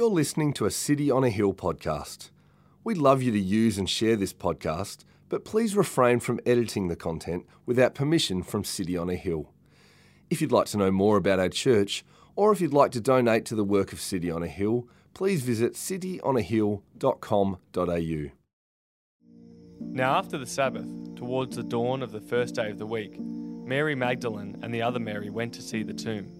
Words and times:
You're 0.00 0.08
listening 0.08 0.54
to 0.54 0.64
a 0.64 0.70
City 0.70 1.10
on 1.10 1.24
a 1.24 1.28
Hill 1.28 1.52
podcast. 1.52 2.30
We'd 2.82 2.96
love 2.96 3.22
you 3.22 3.30
to 3.32 3.38
use 3.38 3.76
and 3.76 3.86
share 3.86 4.16
this 4.16 4.32
podcast, 4.32 5.04
but 5.28 5.44
please 5.44 5.76
refrain 5.76 6.20
from 6.20 6.40
editing 6.46 6.88
the 6.88 6.96
content 6.96 7.44
without 7.66 7.94
permission 7.94 8.42
from 8.42 8.64
City 8.64 8.96
on 8.96 9.10
a 9.10 9.14
Hill. 9.14 9.52
If 10.30 10.40
you'd 10.40 10.52
like 10.52 10.68
to 10.68 10.78
know 10.78 10.90
more 10.90 11.18
about 11.18 11.38
our 11.38 11.50
church, 11.50 12.02
or 12.34 12.50
if 12.50 12.62
you'd 12.62 12.72
like 12.72 12.92
to 12.92 13.00
donate 13.02 13.44
to 13.44 13.54
the 13.54 13.62
work 13.62 13.92
of 13.92 14.00
City 14.00 14.30
on 14.30 14.42
a 14.42 14.48
Hill, 14.48 14.88
please 15.12 15.42
visit 15.42 15.74
cityonahill.com.au. 15.74 18.30
Now, 19.80 20.16
after 20.16 20.38
the 20.38 20.46
Sabbath, 20.46 21.14
towards 21.14 21.56
the 21.56 21.62
dawn 21.62 22.02
of 22.02 22.10
the 22.10 22.22
first 22.22 22.54
day 22.54 22.70
of 22.70 22.78
the 22.78 22.86
week, 22.86 23.20
Mary 23.20 23.94
Magdalene 23.94 24.56
and 24.62 24.72
the 24.72 24.80
other 24.80 24.98
Mary 24.98 25.28
went 25.28 25.52
to 25.52 25.60
see 25.60 25.82
the 25.82 25.92
tomb. 25.92 26.39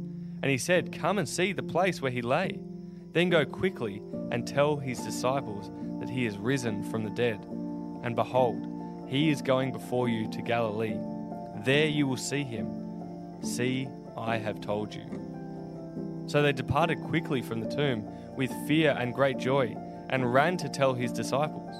and 0.41 0.51
he 0.51 0.57
said, 0.57 0.91
Come 0.91 1.17
and 1.17 1.27
see 1.27 1.53
the 1.53 1.63
place 1.63 2.01
where 2.01 2.11
he 2.11 2.21
lay. 2.21 2.59
Then 3.13 3.29
go 3.29 3.45
quickly 3.45 4.01
and 4.31 4.47
tell 4.47 4.77
his 4.77 4.99
disciples 4.99 5.71
that 5.99 6.09
he 6.09 6.25
is 6.25 6.37
risen 6.37 6.83
from 6.89 7.03
the 7.03 7.09
dead. 7.09 7.45
And 8.03 8.15
behold, 8.15 9.05
he 9.07 9.29
is 9.29 9.41
going 9.41 9.71
before 9.71 10.09
you 10.09 10.27
to 10.29 10.41
Galilee. 10.41 10.97
There 11.63 11.87
you 11.87 12.07
will 12.07 12.17
see 12.17 12.43
him. 12.43 13.41
See, 13.43 13.87
I 14.17 14.37
have 14.37 14.61
told 14.61 14.93
you. 14.93 15.03
So 16.27 16.41
they 16.41 16.53
departed 16.53 17.01
quickly 17.03 17.41
from 17.41 17.59
the 17.59 17.69
tomb 17.69 18.07
with 18.35 18.51
fear 18.67 18.95
and 18.97 19.13
great 19.13 19.37
joy, 19.37 19.75
and 20.09 20.33
ran 20.33 20.57
to 20.57 20.69
tell 20.69 20.93
his 20.93 21.11
disciples. 21.11 21.75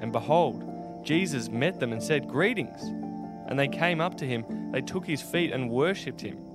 And 0.00 0.12
behold, 0.12 1.04
Jesus 1.04 1.48
met 1.48 1.78
them 1.78 1.92
and 1.92 2.02
said, 2.02 2.28
Greetings. 2.28 2.82
And 3.48 3.58
they 3.58 3.68
came 3.68 4.00
up 4.00 4.16
to 4.18 4.26
him, 4.26 4.44
they 4.72 4.82
took 4.82 5.06
his 5.06 5.22
feet 5.22 5.52
and 5.52 5.70
worshipped 5.70 6.20
him. 6.20 6.45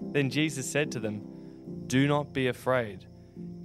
Then 0.00 0.30
Jesus 0.30 0.70
said 0.70 0.92
to 0.92 1.00
them, 1.00 1.22
Do 1.86 2.06
not 2.06 2.32
be 2.32 2.48
afraid. 2.48 3.06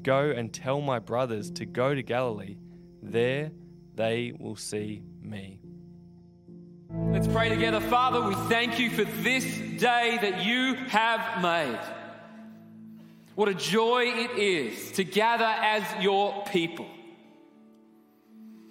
Go 0.04 0.30
and 0.30 0.54
tell 0.54 0.82
my 0.82 1.00
brothers 1.00 1.50
to 1.52 1.66
go 1.66 1.96
to 1.96 2.04
Galilee. 2.04 2.58
There 3.02 3.52
they 3.96 4.34
will 4.38 4.56
see 4.56 5.02
me. 5.22 5.60
Let's 6.92 7.28
pray 7.28 7.50
together. 7.50 7.80
Father, 7.80 8.22
we 8.22 8.36
thank 8.50 8.80
you 8.80 8.90
for 8.90 9.04
this 9.04 9.46
day 9.80 10.18
that 10.22 10.46
you 10.46 10.76
have 10.76 11.42
made. 11.42 11.80
What 13.36 13.50
a 13.50 13.54
joy 13.54 14.04
it 14.06 14.38
is 14.38 14.92
to 14.94 15.04
gather 15.04 15.44
as 15.44 15.84
your 16.02 16.44
people. 16.46 16.88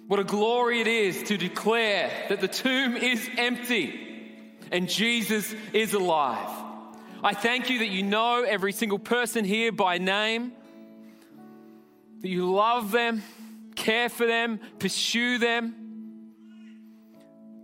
What 0.07 0.19
a 0.19 0.23
glory 0.23 0.81
it 0.81 0.87
is 0.87 1.23
to 1.23 1.37
declare 1.37 2.11
that 2.29 2.41
the 2.41 2.47
tomb 2.47 2.95
is 2.95 3.27
empty 3.37 3.99
and 4.71 4.87
Jesus 4.87 5.53
is 5.73 5.93
alive. 5.93 6.64
I 7.25 7.33
thank 7.33 7.71
you 7.71 7.79
that 7.79 7.87
you 7.87 8.03
know 8.03 8.43
every 8.43 8.71
single 8.71 8.99
person 8.99 9.45
here 9.45 9.71
by 9.71 9.97
name, 9.97 10.53
that 12.21 12.29
you 12.29 12.53
love 12.53 12.91
them, 12.91 13.23
care 13.73 14.09
for 14.09 14.27
them, 14.27 14.59
pursue 14.77 15.39
them. 15.39 15.73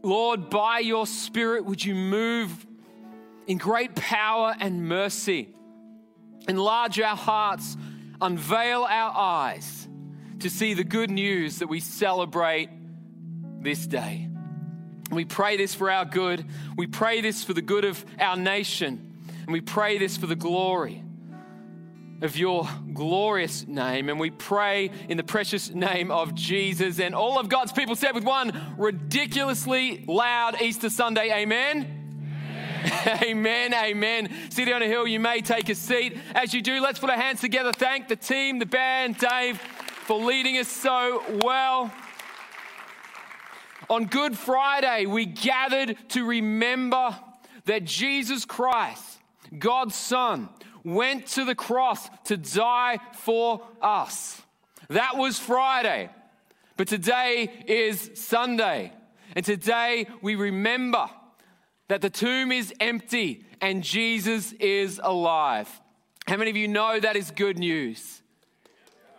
Lord, 0.02 0.50
by 0.50 0.80
your 0.80 1.06
Spirit, 1.06 1.66
would 1.66 1.86
you 1.86 1.94
move 1.94 2.66
in 3.46 3.60
great 3.60 3.94
power 3.94 4.56
and 4.60 4.88
mercy? 4.88 5.50
Enlarge 6.48 7.00
our 7.00 7.16
hearts, 7.16 7.78
unveil 8.20 8.82
our 8.82 9.16
eyes 9.16 9.88
to 10.40 10.50
see 10.50 10.74
the 10.74 10.84
good 10.84 11.12
news 11.12 11.60
that 11.60 11.68
we 11.68 11.80
celebrate 11.80 12.72
this 13.60 13.86
day. 13.86 14.28
We 15.12 15.24
pray 15.24 15.58
this 15.58 15.76
for 15.76 15.92
our 15.92 16.06
good. 16.06 16.44
We 16.76 16.88
pray 16.88 17.22
this 17.22 17.44
for 17.44 17.54
the 17.54 17.62
good 17.62 17.86
of 17.86 18.04
our 18.18 18.36
nation. 18.36 19.10
And 19.44 19.54
we 19.54 19.62
pray 19.62 19.98
this 19.98 20.18
for 20.18 20.28
the 20.28 20.36
glory 20.36 21.04
of 22.22 22.38
your 22.38 22.68
glorious 22.94 23.68
name. 23.68 24.10
And 24.10 24.20
we 24.20 24.30
pray 24.30 24.92
in 25.10 25.18
the 25.18 25.24
precious 25.24 25.72
name 25.72 26.12
of 26.12 26.36
Jesus. 26.36 27.00
And 27.00 27.16
all 27.16 27.40
of 27.40 27.50
God's 27.50 27.72
people 27.72 27.96
said 27.96 28.14
with 28.14 28.24
one 28.24 28.76
ridiculously 28.78 30.06
loud 30.08 30.62
Easter 30.62 30.90
Sunday, 30.90 31.32
Amen. 31.32 31.98
Amen, 33.22 33.76
amen. 33.76 34.30
City 34.50 34.74
on 34.74 34.82
a 34.82 34.88
hill, 34.88 35.06
you 35.06 35.20
may 35.20 35.42
take 35.42 35.70
a 35.70 35.76
seat. 35.76 36.18
As 36.34 36.52
you 36.52 36.64
do, 36.64 36.82
let's 36.82 36.98
put 36.98 37.12
our 37.12 37.18
hands 37.18 37.40
together. 37.40 37.72
Thank 37.72 38.08
the 38.08 38.16
team, 38.16 38.58
the 38.58 38.66
band, 38.66 39.18
Dave, 39.18 39.60
for 39.60 40.20
leading 40.20 40.58
us 40.58 40.68
so 40.68 41.24
well. 41.44 41.94
On 43.88 44.06
Good 44.06 44.36
Friday, 44.36 45.06
we 45.06 45.26
gathered 45.28 45.96
to 46.10 46.26
remember 46.26 47.16
that 47.66 47.84
Jesus 47.84 48.46
Christ 48.46 49.21
God's 49.58 49.96
Son, 49.96 50.50
went 50.84 51.28
to 51.28 51.46
the 51.46 51.56
cross 51.56 52.10
to 52.26 52.38
die 52.38 53.00
for 53.14 53.62
us. 53.82 54.42
That 54.90 55.18
was 55.18 55.38
Friday. 55.40 56.10
But 56.78 56.88
today 56.88 57.64
is 57.68 58.12
Sunday. 58.16 58.92
And 59.36 59.46
today 59.46 60.08
we 60.22 60.36
remember 60.36 61.10
that 61.88 62.02
the 62.02 62.10
tomb 62.10 62.52
is 62.52 62.74
empty 62.80 63.46
and 63.62 63.84
Jesus 63.84 64.54
is 64.54 65.00
alive. 65.04 65.70
How 66.28 66.38
many 66.38 66.50
of 66.50 66.58
you 66.58 66.68
know 66.68 67.00
that 67.00 67.16
is 67.16 67.32
good 67.32 67.60
news? 67.60 68.21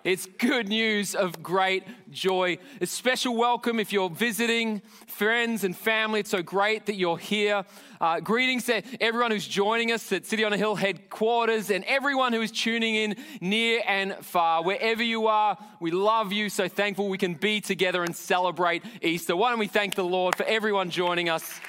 It's 0.04 0.26
good 0.26 0.68
news 0.68 1.14
of 1.14 1.44
great 1.44 1.84
joy. 2.10 2.58
A 2.80 2.86
special 2.86 3.36
welcome 3.36 3.78
if 3.78 3.92
you're 3.92 4.10
visiting 4.10 4.82
friends 5.06 5.62
and 5.62 5.76
family. 5.76 6.18
It's 6.18 6.30
so 6.30 6.42
great 6.42 6.86
that 6.86 6.96
you're 6.96 7.18
here. 7.18 7.64
Uh, 8.00 8.18
greetings 8.18 8.64
to 8.64 8.82
everyone 9.00 9.30
who's 9.30 9.46
joining 9.46 9.92
us 9.92 10.10
at 10.10 10.26
City 10.26 10.42
on 10.42 10.52
a 10.52 10.56
Hill 10.56 10.74
headquarters 10.74 11.70
and 11.70 11.84
everyone 11.84 12.32
who 12.32 12.40
is 12.40 12.50
tuning 12.50 12.96
in 12.96 13.14
near 13.40 13.80
and 13.86 14.16
far. 14.22 14.64
Wherever 14.64 15.04
you 15.04 15.28
are, 15.28 15.56
we 15.78 15.92
love 15.92 16.32
you. 16.32 16.48
So 16.48 16.66
thankful 16.66 17.08
we 17.08 17.18
can 17.18 17.34
be 17.34 17.60
together 17.60 18.02
and 18.02 18.16
celebrate 18.16 18.82
Easter. 19.02 19.36
Why 19.36 19.50
don't 19.50 19.60
we 19.60 19.68
thank 19.68 19.94
the 19.94 20.02
Lord 20.02 20.34
for 20.34 20.42
everyone 20.42 20.90
joining 20.90 21.28
us 21.28 21.60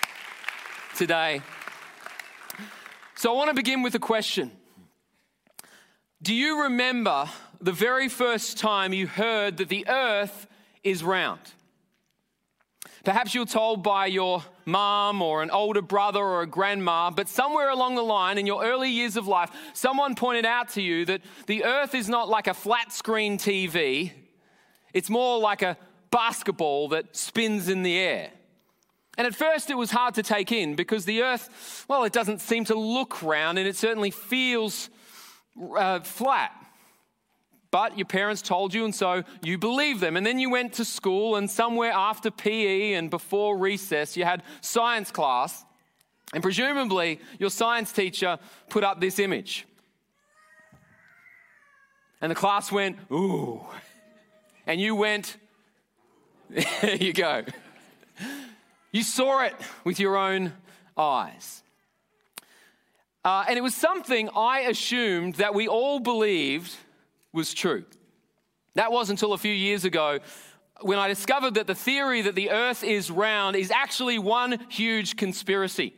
today? 0.95 1.41
So 3.13 3.31
I 3.31 3.35
want 3.35 3.51
to 3.51 3.55
begin 3.55 3.83
with 3.83 3.93
a 3.93 3.99
question. 3.99 4.51
Do 6.23 6.33
you 6.33 6.63
remember 6.63 7.29
the 7.63 7.71
very 7.71 8.09
first 8.09 8.57
time 8.57 8.91
you 8.91 9.07
heard 9.07 9.57
that 9.57 9.69
the 9.69 9.87
earth 9.87 10.47
is 10.83 11.01
round. 11.01 11.39
Perhaps 13.05 13.33
you 13.33 13.41
were 13.41 13.45
told 13.45 13.83
by 13.83 14.05
your 14.05 14.43
mom 14.65 15.21
or 15.21 15.41
an 15.41 15.49
older 15.49 15.81
brother 15.81 16.19
or 16.19 16.41
a 16.41 16.47
grandma, 16.47 17.09
but 17.09 17.29
somewhere 17.29 17.69
along 17.69 17.95
the 17.95 18.03
line 18.03 18.37
in 18.37 18.45
your 18.45 18.65
early 18.65 18.89
years 18.89 19.15
of 19.15 19.27
life, 19.27 19.49
someone 19.73 20.13
pointed 20.13 20.45
out 20.45 20.69
to 20.69 20.81
you 20.81 21.05
that 21.05 21.21
the 21.47 21.63
earth 21.63 21.95
is 21.95 22.09
not 22.09 22.27
like 22.27 22.47
a 22.47 22.53
flat 22.53 22.91
screen 22.91 23.37
TV, 23.37 24.11
it's 24.93 25.09
more 25.09 25.39
like 25.39 25.61
a 25.61 25.77
basketball 26.11 26.89
that 26.89 27.15
spins 27.15 27.69
in 27.69 27.81
the 27.83 27.97
air. 27.97 28.29
And 29.17 29.25
at 29.25 29.35
first 29.35 29.69
it 29.69 29.75
was 29.75 29.91
hard 29.91 30.15
to 30.15 30.23
take 30.23 30.51
in 30.51 30.75
because 30.75 31.05
the 31.05 31.21
earth, 31.23 31.85
well, 31.87 32.03
it 32.03 32.11
doesn't 32.11 32.41
seem 32.41 32.65
to 32.65 32.75
look 32.75 33.21
round 33.23 33.57
and 33.57 33.67
it 33.67 33.77
certainly 33.77 34.11
feels 34.11 34.89
uh, 35.77 36.01
flat 36.01 36.62
but 37.73 37.97
your 37.97 38.05
parents 38.05 38.43
told 38.43 38.71
you, 38.71 38.85
and 38.85 38.93
so 38.93 39.23
you 39.41 39.57
believed 39.57 39.99
them. 39.99 40.15
And 40.15 40.23
then 40.23 40.37
you 40.37 40.51
went 40.51 40.73
to 40.73 40.85
school, 40.85 41.37
and 41.37 41.49
somewhere 41.49 41.91
after 41.91 42.29
PE 42.29 42.93
and 42.93 43.09
before 43.09 43.57
recess, 43.57 44.15
you 44.15 44.25
had 44.25 44.43
science 44.61 45.09
class. 45.09 45.65
And 46.35 46.43
presumably, 46.43 47.19
your 47.39 47.49
science 47.49 47.91
teacher 47.91 48.37
put 48.69 48.83
up 48.83 49.01
this 49.01 49.17
image. 49.17 49.65
And 52.21 52.29
the 52.29 52.35
class 52.35 52.71
went, 52.71 52.99
ooh. 53.11 53.65
And 54.67 54.79
you 54.79 54.95
went, 54.95 55.35
there 56.49 56.95
you 56.97 57.11
go. 57.11 57.41
You 58.91 59.01
saw 59.01 59.41
it 59.45 59.55
with 59.83 59.99
your 59.99 60.15
own 60.15 60.53
eyes. 60.95 61.63
Uh, 63.25 63.45
and 63.47 63.57
it 63.57 63.61
was 63.61 63.73
something 63.73 64.29
I 64.35 64.59
assumed 64.59 65.35
that 65.35 65.55
we 65.55 65.67
all 65.67 65.99
believed 65.99 66.77
was 67.33 67.53
true. 67.53 67.83
That 68.75 68.91
was 68.91 69.09
until 69.09 69.33
a 69.33 69.37
few 69.37 69.53
years 69.53 69.83
ago 69.83 70.19
when 70.81 70.99
I 70.99 71.07
discovered 71.07 71.55
that 71.55 71.67
the 71.67 71.75
theory 71.75 72.21
that 72.21 72.35
the 72.35 72.49
earth 72.51 72.83
is 72.83 73.09
round 73.09 73.55
is 73.55 73.71
actually 73.71 74.19
one 74.19 74.59
huge 74.69 75.15
conspiracy. 75.15 75.93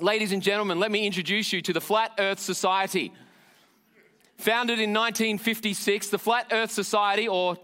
Ladies 0.00 0.32
and 0.32 0.42
gentlemen, 0.42 0.80
let 0.80 0.90
me 0.90 1.06
introduce 1.06 1.52
you 1.52 1.62
to 1.62 1.72
the 1.72 1.80
Flat 1.80 2.12
Earth 2.18 2.40
Society. 2.40 3.12
Founded 4.38 4.80
in 4.80 4.92
1956, 4.92 6.08
the 6.08 6.18
Flat 6.18 6.48
Earth 6.50 6.72
Society, 6.72 7.28
or 7.28 7.56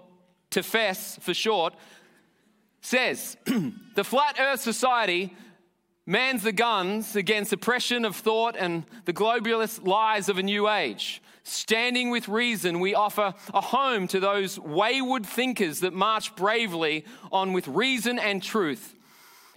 TEFES 0.50 1.20
for 1.20 1.34
short, 1.34 1.74
says 2.82 3.36
the 3.96 4.04
Flat 4.04 4.36
Earth 4.38 4.60
Society 4.60 5.34
mans 6.06 6.44
the 6.44 6.52
guns 6.52 7.16
against 7.16 7.52
oppression 7.52 8.04
of 8.04 8.14
thought 8.14 8.56
and 8.56 8.84
the 9.06 9.12
globalist 9.12 9.84
lies 9.84 10.28
of 10.28 10.38
a 10.38 10.42
new 10.42 10.68
age. 10.68 11.20
Standing 11.50 12.10
with 12.10 12.28
reason, 12.28 12.78
we 12.78 12.94
offer 12.94 13.34
a 13.52 13.60
home 13.60 14.06
to 14.06 14.20
those 14.20 14.56
wayward 14.56 15.26
thinkers 15.26 15.80
that 15.80 15.92
march 15.92 16.36
bravely 16.36 17.04
on 17.32 17.52
with 17.52 17.66
reason 17.66 18.20
and 18.20 18.40
truth 18.40 18.94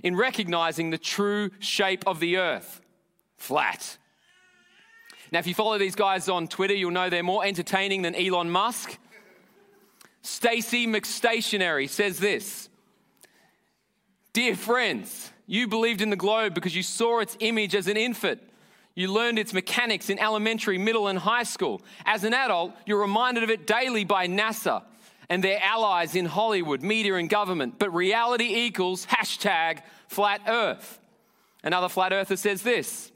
in 0.01 0.16
recognizing 0.16 0.90
the 0.90 0.98
true 0.98 1.51
shape 1.60 2.04
of 2.07 2.19
the 2.19 2.38
earth 2.38 2.81
flat. 3.38 4.00
Now, 5.31 5.38
if 5.38 5.45
you 5.45 5.54
follow 5.54 5.78
these 5.78 5.94
guys 5.94 6.28
on 6.30 6.48
Twitter, 6.48 6.74
you'll 6.74 6.90
know 6.90 7.12
they're 7.12 7.22
more 7.22 7.45
entertaining 7.45 8.01
than 8.01 8.16
Elon 8.16 8.50
Musk. 8.50 8.98
Stacy 10.24 10.88
McStationary 10.88 11.88
says 11.88 12.18
this 12.18 12.69
Dear 14.34 14.56
friends, 14.56 15.31
you 15.45 15.68
believed 15.68 16.01
in 16.01 16.10
the 16.10 16.16
globe 16.16 16.56
because 16.56 16.75
you 16.75 16.81
saw 16.81 17.19
its 17.19 17.38
image 17.40 17.75
as 17.75 17.88
an 17.88 17.98
infant. 17.98 18.42
You 18.95 19.12
learned 19.12 19.40
its 19.40 19.54
mechanics 19.54 20.10
in 20.10 20.19
elementary, 20.19 20.78
middle, 20.78 21.07
and 21.07 21.18
high 21.18 21.44
school. 21.44 21.81
As 22.06 22.24
an 22.24 22.34
adult, 22.34 22.74
you're 22.86 23.01
reminded 23.01 23.44
of 23.44 23.50
it 23.50 23.66
daily 23.66 24.04
by 24.04 24.28
NASA 24.28 24.84
and 25.30 25.44
their 25.44 25.60
allies 25.63 26.16
in 26.16 26.25
Hollywood, 26.25 26.84
media, 26.84 27.16
and 27.16 27.30
government. 27.30 27.80
But 27.80 27.94
reality 27.94 28.66
equals 28.66 29.06
hashtag 29.07 29.81
flat 30.07 30.42
earth. 30.48 31.00
Another 31.63 31.90
flat 31.90 32.13
earther 32.13 32.36
says 32.36 32.62
this 32.62 33.12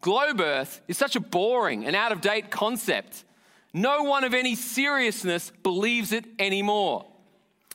Globe 0.00 0.40
Earth 0.40 0.80
is 0.88 0.96
such 0.96 1.14
a 1.14 1.20
boring 1.20 1.86
and 1.86 1.94
out 1.94 2.10
of 2.10 2.20
date 2.20 2.50
concept. 2.50 3.24
No 3.72 4.02
one 4.02 4.24
of 4.24 4.34
any 4.34 4.56
seriousness 4.56 5.52
believes 5.62 6.12
it 6.12 6.24
anymore. 6.38 7.06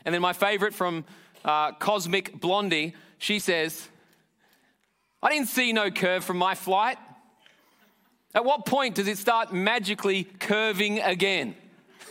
And 0.04 0.14
then 0.14 0.22
my 0.22 0.34
favorite 0.34 0.74
from 0.74 1.06
uh, 1.46 1.72
Cosmic 1.74 2.40
Blondie, 2.42 2.96
she 3.18 3.40
says, 3.40 3.88
I 5.26 5.32
didn't 5.32 5.48
see 5.48 5.74
no 5.74 5.90
curve 5.90 6.24
from 6.24 6.38
my 6.38 6.54
flight. 6.54 7.00
At 8.36 8.46
what 8.46 8.68
point 8.68 8.94
does 8.94 9.08
it 9.08 9.18
start 9.18 9.52
magically 9.52 10.26
curving 10.26 11.00
again? 11.00 11.56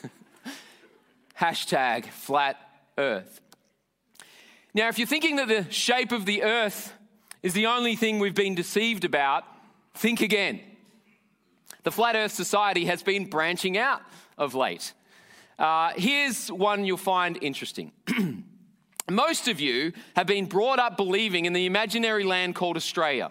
Hashtag 1.40 2.06
flat 2.06 2.56
earth. 2.98 3.40
Now, 4.74 4.88
if 4.88 4.98
you're 4.98 5.06
thinking 5.06 5.36
that 5.36 5.46
the 5.46 5.70
shape 5.70 6.10
of 6.10 6.26
the 6.26 6.42
earth 6.42 6.92
is 7.40 7.52
the 7.52 7.66
only 7.66 7.94
thing 7.94 8.18
we've 8.18 8.34
been 8.34 8.56
deceived 8.56 9.04
about, 9.04 9.44
think 9.94 10.20
again. 10.20 10.58
The 11.84 11.92
Flat 11.92 12.16
Earth 12.16 12.32
Society 12.32 12.86
has 12.86 13.04
been 13.04 13.26
branching 13.26 13.78
out 13.78 14.02
of 14.36 14.56
late. 14.56 14.92
Uh, 15.56 15.92
here's 15.94 16.50
one 16.50 16.84
you'll 16.84 16.96
find 16.96 17.38
interesting. 17.40 17.92
Most 19.10 19.48
of 19.48 19.60
you 19.60 19.92
have 20.16 20.26
been 20.26 20.46
brought 20.46 20.78
up 20.78 20.96
believing 20.96 21.44
in 21.44 21.52
the 21.52 21.66
imaginary 21.66 22.24
land 22.24 22.54
called 22.54 22.76
Australia. 22.76 23.30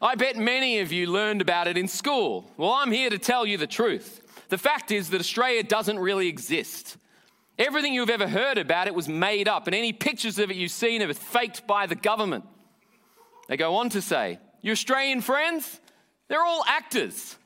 I 0.00 0.16
bet 0.16 0.36
many 0.36 0.80
of 0.80 0.90
you 0.90 1.06
learned 1.06 1.40
about 1.40 1.68
it 1.68 1.76
in 1.76 1.86
school. 1.86 2.50
Well, 2.56 2.72
I'm 2.72 2.90
here 2.90 3.08
to 3.08 3.18
tell 3.18 3.46
you 3.46 3.56
the 3.56 3.68
truth. 3.68 4.20
The 4.48 4.58
fact 4.58 4.90
is 4.90 5.10
that 5.10 5.20
Australia 5.20 5.62
doesn't 5.62 5.98
really 5.98 6.26
exist. 6.26 6.96
Everything 7.56 7.94
you've 7.94 8.10
ever 8.10 8.26
heard 8.26 8.58
about 8.58 8.88
it 8.88 8.94
was 8.96 9.08
made 9.08 9.46
up, 9.46 9.68
and 9.68 9.76
any 9.76 9.92
pictures 9.92 10.40
of 10.40 10.50
it 10.50 10.56
you've 10.56 10.72
seen 10.72 11.02
are 11.02 11.14
faked 11.14 11.68
by 11.68 11.86
the 11.86 11.94
government. 11.94 12.44
They 13.46 13.56
go 13.56 13.76
on 13.76 13.90
to 13.90 14.02
say, 14.02 14.40
Your 14.60 14.72
Australian 14.72 15.20
friends, 15.20 15.80
they're 16.26 16.44
all 16.44 16.64
actors, 16.66 17.36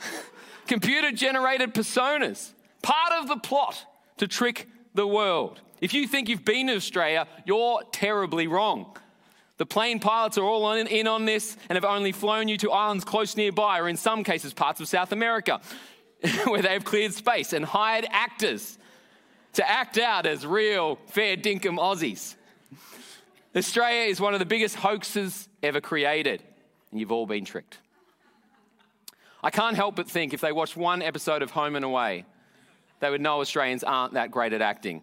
computer 0.66 1.12
generated 1.12 1.74
personas, 1.74 2.50
part 2.82 3.12
of 3.12 3.28
the 3.28 3.36
plot 3.36 3.86
to 4.18 4.28
trick 4.28 4.68
the 4.94 5.06
world. 5.06 5.60
If 5.80 5.94
you 5.94 6.06
think 6.06 6.28
you've 6.28 6.44
been 6.44 6.66
to 6.68 6.76
Australia, 6.76 7.26
you're 7.44 7.82
terribly 7.92 8.46
wrong. 8.46 8.96
The 9.58 9.66
plane 9.66 9.98
pilots 9.98 10.38
are 10.38 10.44
all 10.44 10.72
in 10.72 11.06
on 11.08 11.24
this 11.24 11.56
and 11.68 11.76
have 11.76 11.84
only 11.84 12.12
flown 12.12 12.46
you 12.48 12.56
to 12.58 12.70
islands 12.70 13.04
close 13.04 13.36
nearby, 13.36 13.80
or 13.80 13.88
in 13.88 13.96
some 13.96 14.22
cases, 14.22 14.52
parts 14.54 14.80
of 14.80 14.86
South 14.86 15.10
America, 15.10 15.60
where 16.44 16.62
they've 16.62 16.84
cleared 16.84 17.12
space 17.12 17.52
and 17.52 17.64
hired 17.64 18.06
actors 18.10 18.78
to 19.54 19.68
act 19.68 19.98
out 19.98 20.26
as 20.26 20.46
real 20.46 20.96
fair 21.06 21.36
dinkum 21.36 21.78
Aussies. 21.78 22.36
Australia 23.56 24.02
is 24.02 24.20
one 24.20 24.34
of 24.34 24.38
the 24.38 24.46
biggest 24.46 24.76
hoaxes 24.76 25.48
ever 25.62 25.80
created, 25.80 26.42
and 26.90 27.00
you've 27.00 27.10
all 27.10 27.26
been 27.26 27.44
tricked. 27.44 27.78
I 29.42 29.50
can't 29.50 29.76
help 29.76 29.96
but 29.96 30.08
think 30.08 30.34
if 30.34 30.40
they 30.40 30.52
watched 30.52 30.76
one 30.76 31.02
episode 31.02 31.42
of 31.42 31.50
Home 31.52 31.74
and 31.74 31.84
Away, 31.84 32.24
they 33.00 33.10
would 33.10 33.20
know 33.20 33.40
Australians 33.40 33.84
aren't 33.84 34.14
that 34.14 34.30
great 34.30 34.52
at 34.52 34.62
acting. 34.62 35.02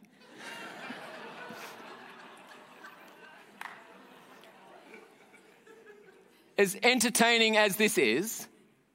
as 6.58 6.78
entertaining 6.84 7.58
as 7.58 7.76
this 7.76 7.98
is, 7.98 8.48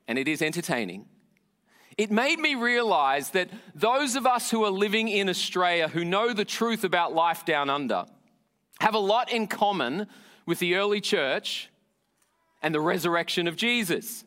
and 0.09 0.19
it 0.19 0.29
is 0.29 0.43
entertaining, 0.43 1.07
it 1.97 2.11
made 2.11 2.39
me 2.39 2.55
realize 2.55 3.31
that 3.31 3.51
those 3.75 4.17
of 4.17 4.27
us 4.27 4.51
who 4.51 4.65
are 4.65 4.71
living 4.71 5.09
in 5.09 5.29
Australia 5.29 5.89
who 5.89 6.05
know 6.05 6.33
the 6.33 6.45
truth 6.45 6.85
about 6.85 7.15
life 7.15 7.45
down 7.45 7.69
under 7.69 8.07
have 8.81 8.95
a 8.95 8.99
lot 8.99 9.31
in 9.31 9.47
common 9.47 10.07
with 10.47 10.59
the 10.61 10.77
early 10.77 11.01
church 11.01 11.69
and 12.63 12.75
the 12.75 12.81
resurrection 12.81 13.47
of 13.47 13.57
Jesus. 13.57 14.25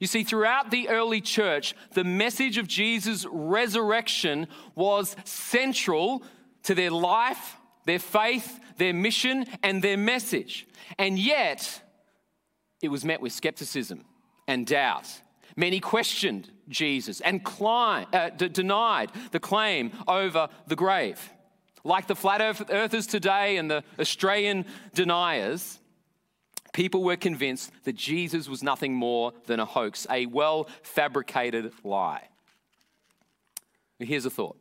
You 0.00 0.06
see, 0.06 0.24
throughout 0.24 0.70
the 0.70 0.88
early 0.88 1.20
church, 1.20 1.74
the 1.92 2.04
message 2.04 2.58
of 2.58 2.66
Jesus' 2.66 3.26
resurrection 3.30 4.48
was 4.74 5.16
central 5.24 6.22
to 6.64 6.74
their 6.74 6.90
life, 6.90 7.56
their 7.84 7.98
faith, 7.98 8.60
their 8.76 8.92
mission, 8.92 9.46
and 9.62 9.82
their 9.82 9.96
message. 9.96 10.66
And 10.98 11.18
yet, 11.18 11.82
it 12.82 12.88
was 12.88 13.04
met 13.04 13.20
with 13.20 13.32
skepticism 13.32 14.04
and 14.46 14.66
doubt. 14.66 15.08
Many 15.56 15.80
questioned 15.80 16.50
Jesus 16.68 17.20
and 17.20 17.40
uh, 17.60 18.30
d- 18.36 18.48
denied 18.48 19.10
the 19.30 19.40
claim 19.40 19.92
over 20.06 20.48
the 20.66 20.76
grave. 20.76 21.30
Like 21.84 22.08
the 22.08 22.16
flat 22.16 22.42
earthers 22.68 23.06
today 23.06 23.56
and 23.56 23.70
the 23.70 23.84
Australian 23.98 24.66
deniers, 24.92 25.78
people 26.76 27.02
were 27.02 27.16
convinced 27.16 27.72
that 27.84 27.96
Jesus 27.96 28.50
was 28.50 28.62
nothing 28.62 28.92
more 28.92 29.32
than 29.46 29.58
a 29.60 29.64
hoax, 29.64 30.06
a 30.10 30.26
well 30.26 30.68
fabricated 30.82 31.72
lie. 31.82 32.28
Here's 33.98 34.26
a 34.26 34.30
thought 34.30 34.58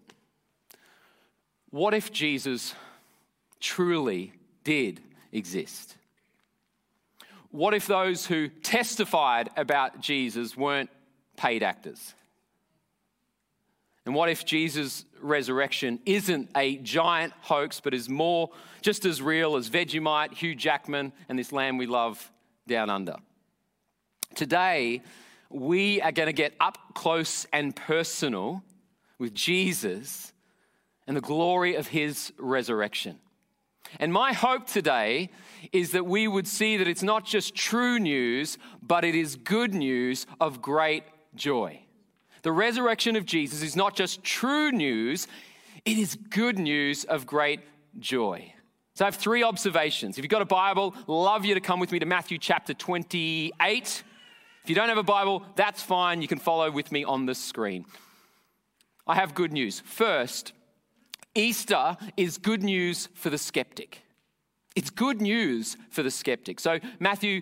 What 1.69 1.93
if 1.93 2.13
Jesus 2.13 2.73
truly 3.59 4.31
did 4.63 5.01
exist? 5.33 5.97
What 7.51 7.73
if 7.73 7.85
those 7.85 8.25
who 8.25 8.47
testified 8.47 9.49
about 9.57 9.99
Jesus 9.99 10.55
weren't 10.55 10.89
paid 11.35 11.63
actors? 11.63 12.13
And 14.05 14.13
what 14.13 14.29
if 14.29 14.45
Jesus' 14.45 15.05
resurrection 15.19 15.99
isn't 16.05 16.49
a 16.55 16.77
giant 16.77 17.33
hoax, 17.41 17.79
but 17.79 17.93
is 17.93 18.07
more 18.07 18.51
just 18.81 19.03
as 19.05 19.21
real 19.21 19.55
as 19.55 19.69
Vegemite, 19.69 20.33
Hugh 20.33 20.55
Jackman, 20.55 21.11
and 21.27 21.39
this 21.39 21.51
land 21.51 21.79
we 21.79 21.87
love 21.87 22.31
down 22.67 22.89
under? 22.89 23.15
Today, 24.35 25.01
we 25.49 26.01
are 26.01 26.11
going 26.11 26.27
to 26.27 26.33
get 26.33 26.53
up 26.59 26.77
close 26.93 27.47
and 27.51 27.75
personal 27.75 28.63
with 29.17 29.33
Jesus 29.33 30.33
and 31.07 31.15
the 31.15 31.21
glory 31.21 31.75
of 31.75 31.87
his 31.87 32.33
resurrection. 32.37 33.19
And 33.99 34.11
my 34.11 34.33
hope 34.33 34.67
today 34.67 35.29
is 35.71 35.91
that 35.91 36.05
we 36.05 36.27
would 36.27 36.47
see 36.47 36.77
that 36.77 36.87
it's 36.87 37.03
not 37.03 37.25
just 37.25 37.55
true 37.55 37.99
news, 37.99 38.57
but 38.81 39.05
it 39.05 39.15
is 39.15 39.35
good 39.35 39.73
news 39.73 40.25
of 40.39 40.61
great 40.61 41.03
joy. 41.35 41.84
The 42.45 42.51
resurrection 42.51 43.15
of 43.15 43.25
Jesus 43.25 43.63
is 43.63 43.75
not 43.75 43.95
just 43.95 44.23
true 44.23 44.71
news, 44.71 45.27
it 45.83 45.97
is 45.97 46.13
good 46.29 46.59
news 46.59 47.03
of 47.03 47.25
great 47.25 47.59
joy. 47.97 48.53
So 48.93 49.03
I 49.03 49.07
have 49.07 49.15
three 49.15 49.41
observations. 49.41 50.19
If 50.19 50.23
you've 50.23 50.29
got 50.29 50.43
a 50.43 50.45
Bible, 50.45 50.93
love 51.07 51.43
you 51.43 51.55
to 51.55 51.59
come 51.59 51.79
with 51.79 51.91
me 51.91 51.97
to 51.97 52.05
Matthew 52.05 52.37
chapter 52.37 52.75
28. 52.75 54.03
If 54.63 54.69
you 54.69 54.75
don't 54.75 54.89
have 54.89 54.99
a 54.99 55.01
Bible, 55.01 55.43
that's 55.55 55.81
fine. 55.81 56.21
You 56.21 56.27
can 56.27 56.37
follow 56.37 56.69
with 56.69 56.91
me 56.91 57.03
on 57.03 57.25
the 57.25 57.33
screen. 57.33 57.83
I 59.07 59.15
have 59.15 59.33
good 59.33 59.51
news. 59.51 59.79
First, 59.79 60.53
Easter 61.33 61.97
is 62.15 62.37
good 62.37 62.61
news 62.61 63.09
for 63.15 63.31
the 63.31 63.39
skeptic. 63.39 64.03
It's 64.75 64.91
good 64.91 65.19
news 65.19 65.77
for 65.89 66.03
the 66.03 66.11
skeptic. 66.11 66.59
So, 66.59 66.79
Matthew 66.99 67.41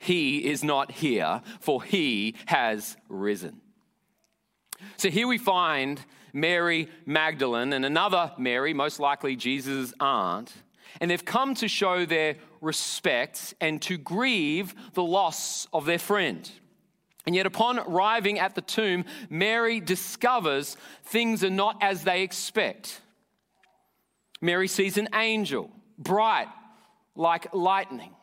He 0.00 0.46
is 0.46 0.64
not 0.64 0.90
here, 0.90 1.42
for 1.60 1.82
he 1.82 2.34
has 2.46 2.96
risen. 3.10 3.60
So 4.96 5.10
here 5.10 5.28
we 5.28 5.36
find 5.36 6.00
Mary 6.32 6.88
Magdalene 7.04 7.74
and 7.74 7.84
another 7.84 8.32
Mary, 8.38 8.72
most 8.72 8.98
likely 8.98 9.36
Jesus' 9.36 9.92
aunt, 10.00 10.52
and 11.02 11.10
they've 11.10 11.24
come 11.24 11.54
to 11.56 11.68
show 11.68 12.06
their 12.06 12.36
respect 12.62 13.52
and 13.60 13.80
to 13.82 13.98
grieve 13.98 14.74
the 14.94 15.04
loss 15.04 15.66
of 15.70 15.84
their 15.84 15.98
friend. 15.98 16.50
And 17.26 17.36
yet, 17.36 17.44
upon 17.44 17.78
arriving 17.78 18.38
at 18.38 18.54
the 18.54 18.62
tomb, 18.62 19.04
Mary 19.28 19.80
discovers 19.80 20.78
things 21.04 21.44
are 21.44 21.50
not 21.50 21.76
as 21.82 22.04
they 22.04 22.22
expect. 22.22 23.02
Mary 24.40 24.66
sees 24.66 24.96
an 24.96 25.10
angel, 25.14 25.70
bright 25.98 26.48
like 27.14 27.52
lightning. 27.52 28.14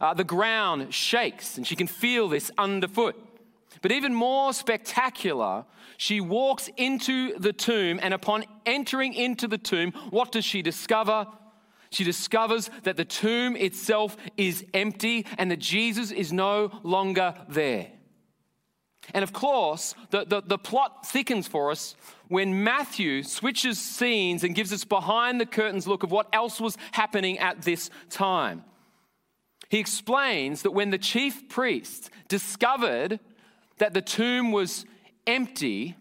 Uh, 0.00 0.14
the 0.14 0.24
ground 0.24 0.92
shakes, 0.92 1.56
and 1.56 1.66
she 1.66 1.76
can 1.76 1.86
feel 1.86 2.28
this 2.28 2.50
underfoot. 2.58 3.16
But 3.82 3.92
even 3.92 4.14
more 4.14 4.52
spectacular, 4.52 5.64
she 5.96 6.20
walks 6.20 6.68
into 6.76 7.38
the 7.38 7.52
tomb, 7.52 7.98
and 8.02 8.12
upon 8.12 8.44
entering 8.64 9.14
into 9.14 9.48
the 9.48 9.58
tomb, 9.58 9.92
what 10.10 10.32
does 10.32 10.44
she 10.44 10.62
discover? 10.62 11.26
She 11.90 12.04
discovers 12.04 12.70
that 12.82 12.96
the 12.96 13.04
tomb 13.04 13.56
itself 13.56 14.16
is 14.36 14.64
empty 14.74 15.24
and 15.38 15.50
that 15.50 15.60
Jesus 15.60 16.10
is 16.10 16.32
no 16.32 16.78
longer 16.82 17.34
there. 17.48 17.88
And 19.14 19.22
of 19.22 19.32
course, 19.32 19.94
the, 20.10 20.24
the, 20.24 20.42
the, 20.42 20.58
plot 20.58 21.06
thickens 21.06 21.46
for 21.46 21.70
us 21.70 21.94
when 22.28 22.64
Matthew 22.64 23.22
switches 23.22 23.78
scenes 23.78 24.42
and 24.42 24.54
gives 24.54 24.72
us 24.72 24.84
behind 24.84 25.40
the 25.40 25.46
curtains 25.46 25.86
look 25.86 26.02
of 26.02 26.10
what 26.10 26.28
else 26.32 26.60
was 26.60 26.76
happening 26.90 27.38
at 27.38 27.62
this 27.62 27.88
time. 28.10 28.64
He 29.68 29.78
explains 29.78 30.62
that 30.62 30.70
when 30.72 30.90
the 30.90 30.98
chief 30.98 31.48
priests 31.48 32.10
discovered 32.28 33.20
that 33.78 33.94
the 33.94 34.02
tomb 34.02 34.52
was 34.52 34.84
empty, 35.26 35.96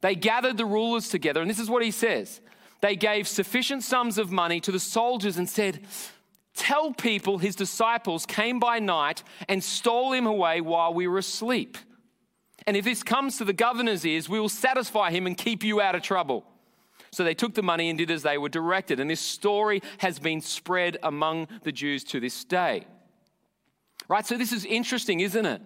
they 0.00 0.14
gathered 0.14 0.56
the 0.56 0.64
rulers 0.64 1.08
together, 1.08 1.40
and 1.40 1.50
this 1.50 1.58
is 1.58 1.70
what 1.70 1.82
he 1.82 1.90
says 1.90 2.40
they 2.80 2.94
gave 2.94 3.26
sufficient 3.26 3.82
sums 3.82 4.18
of 4.18 4.30
money 4.30 4.60
to 4.60 4.70
the 4.70 4.78
soldiers 4.78 5.36
and 5.36 5.48
said, 5.48 5.80
Tell 6.54 6.92
people 6.92 7.38
his 7.38 7.56
disciples 7.56 8.26
came 8.26 8.58
by 8.58 8.78
night 8.78 9.22
and 9.48 9.62
stole 9.62 10.12
him 10.12 10.26
away 10.26 10.60
while 10.60 10.92
we 10.92 11.06
were 11.06 11.18
asleep. 11.18 11.78
And 12.66 12.76
if 12.76 12.84
this 12.84 13.02
comes 13.02 13.38
to 13.38 13.44
the 13.44 13.52
governor's 13.52 14.04
ears, 14.04 14.28
we 14.28 14.40
will 14.40 14.48
satisfy 14.48 15.10
him 15.10 15.26
and 15.26 15.36
keep 15.36 15.62
you 15.62 15.80
out 15.80 15.94
of 15.94 16.02
trouble. 16.02 16.44
So 17.10 17.24
they 17.24 17.34
took 17.34 17.54
the 17.54 17.62
money 17.62 17.88
and 17.88 17.98
did 17.98 18.10
as 18.10 18.22
they 18.22 18.38
were 18.38 18.48
directed. 18.48 19.00
And 19.00 19.08
this 19.08 19.20
story 19.20 19.82
has 19.98 20.18
been 20.18 20.40
spread 20.40 20.98
among 21.02 21.48
the 21.62 21.72
Jews 21.72 22.04
to 22.04 22.20
this 22.20 22.44
day. 22.44 22.86
Right? 24.08 24.26
So 24.26 24.38
this 24.38 24.52
is 24.52 24.64
interesting, 24.64 25.20
isn't 25.20 25.46
it? 25.46 25.62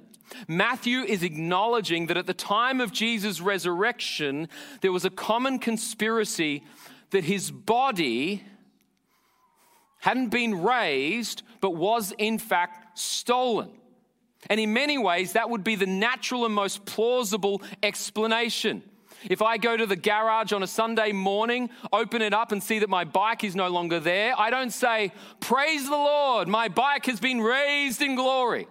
Matthew 0.48 1.00
is 1.00 1.22
acknowledging 1.22 2.06
that 2.06 2.16
at 2.16 2.26
the 2.26 2.34
time 2.34 2.80
of 2.80 2.92
Jesus' 2.92 3.40
resurrection, 3.40 4.48
there 4.80 4.92
was 4.92 5.04
a 5.04 5.10
common 5.10 5.58
conspiracy 5.58 6.64
that 7.10 7.24
his 7.24 7.50
body 7.50 8.42
hadn't 10.00 10.30
been 10.30 10.62
raised, 10.62 11.42
but 11.60 11.76
was 11.76 12.12
in 12.18 12.38
fact 12.38 12.98
stolen. 12.98 13.70
And 14.50 14.58
in 14.58 14.72
many 14.72 14.98
ways, 14.98 15.34
that 15.34 15.50
would 15.50 15.62
be 15.62 15.76
the 15.76 15.86
natural 15.86 16.44
and 16.44 16.54
most 16.54 16.84
plausible 16.84 17.62
explanation. 17.82 18.82
If 19.28 19.42
I 19.42 19.56
go 19.56 19.76
to 19.76 19.86
the 19.86 19.96
garage 19.96 20.52
on 20.52 20.62
a 20.62 20.66
Sunday 20.66 21.12
morning, 21.12 21.70
open 21.92 22.22
it 22.22 22.34
up, 22.34 22.52
and 22.52 22.62
see 22.62 22.80
that 22.80 22.88
my 22.88 23.04
bike 23.04 23.44
is 23.44 23.54
no 23.54 23.68
longer 23.68 24.00
there, 24.00 24.38
I 24.38 24.50
don't 24.50 24.70
say, 24.70 25.12
Praise 25.40 25.84
the 25.84 25.96
Lord, 25.96 26.48
my 26.48 26.68
bike 26.68 27.06
has 27.06 27.20
been 27.20 27.40
raised 27.40 28.02
in 28.02 28.14
glory. 28.14 28.66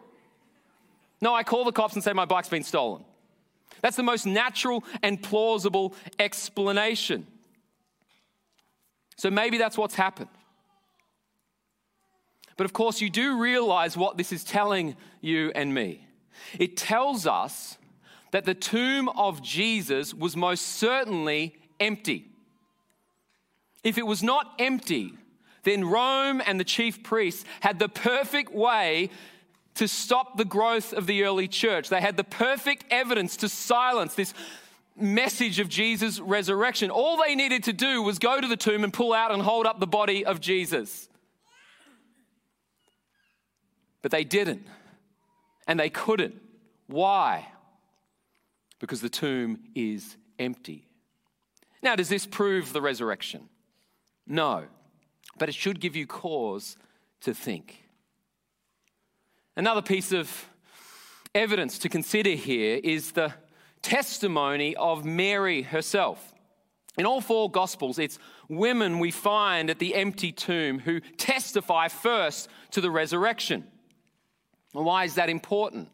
No, 1.22 1.34
I 1.34 1.44
call 1.44 1.64
the 1.64 1.72
cops 1.72 1.94
and 1.94 2.04
say, 2.04 2.14
My 2.14 2.26
bike's 2.26 2.50
been 2.50 2.64
stolen. 2.64 3.06
That's 3.82 3.98
the 3.98 4.04
most 4.04 4.26
natural 4.26 4.84
and 5.02 5.22
plausible 5.22 5.96
explanation. 6.20 7.28
So 9.18 9.30
maybe 9.30 9.58
that's 9.58 9.78
what's 9.78 9.96
happened. 9.96 10.30
But 12.58 12.66
of 12.66 12.74
course, 12.74 13.02
you 13.02 13.10
do 13.10 13.40
realize 13.40 13.98
what 13.98 14.18
this 14.18 14.32
is 14.32 14.44
telling 14.44 14.96
you 15.20 15.52
and 15.56 15.74
me. 15.74 16.08
It 16.60 16.78
tells 16.78 17.26
us 17.26 17.78
that 18.32 18.46
the 18.46 18.54
tomb 18.54 19.10
of 19.10 19.42
Jesus 19.42 20.14
was 20.14 20.36
most 20.36 20.66
certainly 20.66 21.56
empty. 21.80 22.28
If 23.84 23.98
it 23.98 24.06
was 24.06 24.24
not 24.24 24.54
empty, 24.60 25.14
then 25.64 25.86
Rome 25.86 26.42
and 26.46 26.60
the 26.60 26.64
chief 26.64 27.04
priests 27.04 27.46
had 27.60 27.80
the 27.80 27.90
perfect 27.90 28.54
way 28.54 29.10
to 29.76 29.88
stop 29.88 30.38
the 30.38 30.46
growth 30.46 30.94
of 30.94 31.08
the 31.08 31.24
early 31.24 31.48
church. 31.48 31.90
They 31.90 32.02
had 32.02 32.18
the 32.18 32.24
perfect 32.24 32.86
evidence 32.90 33.38
to 33.38 33.50
silence 33.50 34.16
this 34.16 34.34
message 34.96 35.60
of 35.60 35.70
Jesus' 35.70 36.20
resurrection. 36.20 36.92
All 36.92 37.18
they 37.18 37.36
needed 37.36 37.64
to 37.64 37.74
do 37.74 38.02
was 38.02 38.20
go 38.20 38.40
to 38.40 38.48
the 38.48 38.58
tomb 38.58 38.84
and 38.84 38.94
pull 38.94 39.14
out 39.14 39.32
and 39.32 39.42
hold 39.42 39.66
up 39.66 39.80
the 39.80 39.88
body 39.88 40.26
of 40.26 40.42
Jesus. 40.42 41.08
But 44.02 44.12
they 44.12 44.24
didn't. 44.24 44.66
And 45.68 45.80
they 45.80 45.90
couldn't. 45.90 46.36
Why? 46.88 47.48
Because 48.82 49.00
the 49.00 49.10
tomb 49.10 49.60
is 49.76 50.18
empty. 50.40 50.88
Now, 51.84 51.96
does 51.96 52.10
this 52.10 52.26
prove 52.26 52.74
the 52.74 52.82
resurrection? 52.82 53.48
No. 54.28 54.66
But 55.38 55.50
it 55.50 55.56
should 55.56 55.80
give 55.80 55.96
you 55.96 56.08
cause 56.08 56.76
to 57.22 57.34
think. 57.34 57.84
Another 59.56 59.82
piece 59.82 60.12
of 60.12 60.48
evidence 61.36 61.78
to 61.80 61.90
consider 61.90 62.32
here 62.32 62.80
is 62.84 63.12
the 63.12 63.34
testimony 63.82 64.76
of 64.76 65.06
Mary 65.06 65.62
herself. 65.62 66.34
In 66.98 67.06
all 67.06 67.22
four 67.22 67.50
Gospels, 67.50 68.00
it's 68.00 68.20
women 68.50 69.00
we 69.00 69.12
find 69.12 69.70
at 69.70 69.80
the 69.80 69.96
empty 69.96 70.32
tomb 70.32 70.80
who 70.80 71.00
testify 71.18 71.88
first 71.88 72.50
to 72.72 72.82
the 72.82 72.92
resurrection. 72.92 73.68
why 74.74 75.06
is 75.06 75.16
that 75.16 75.30
important? 75.30 75.90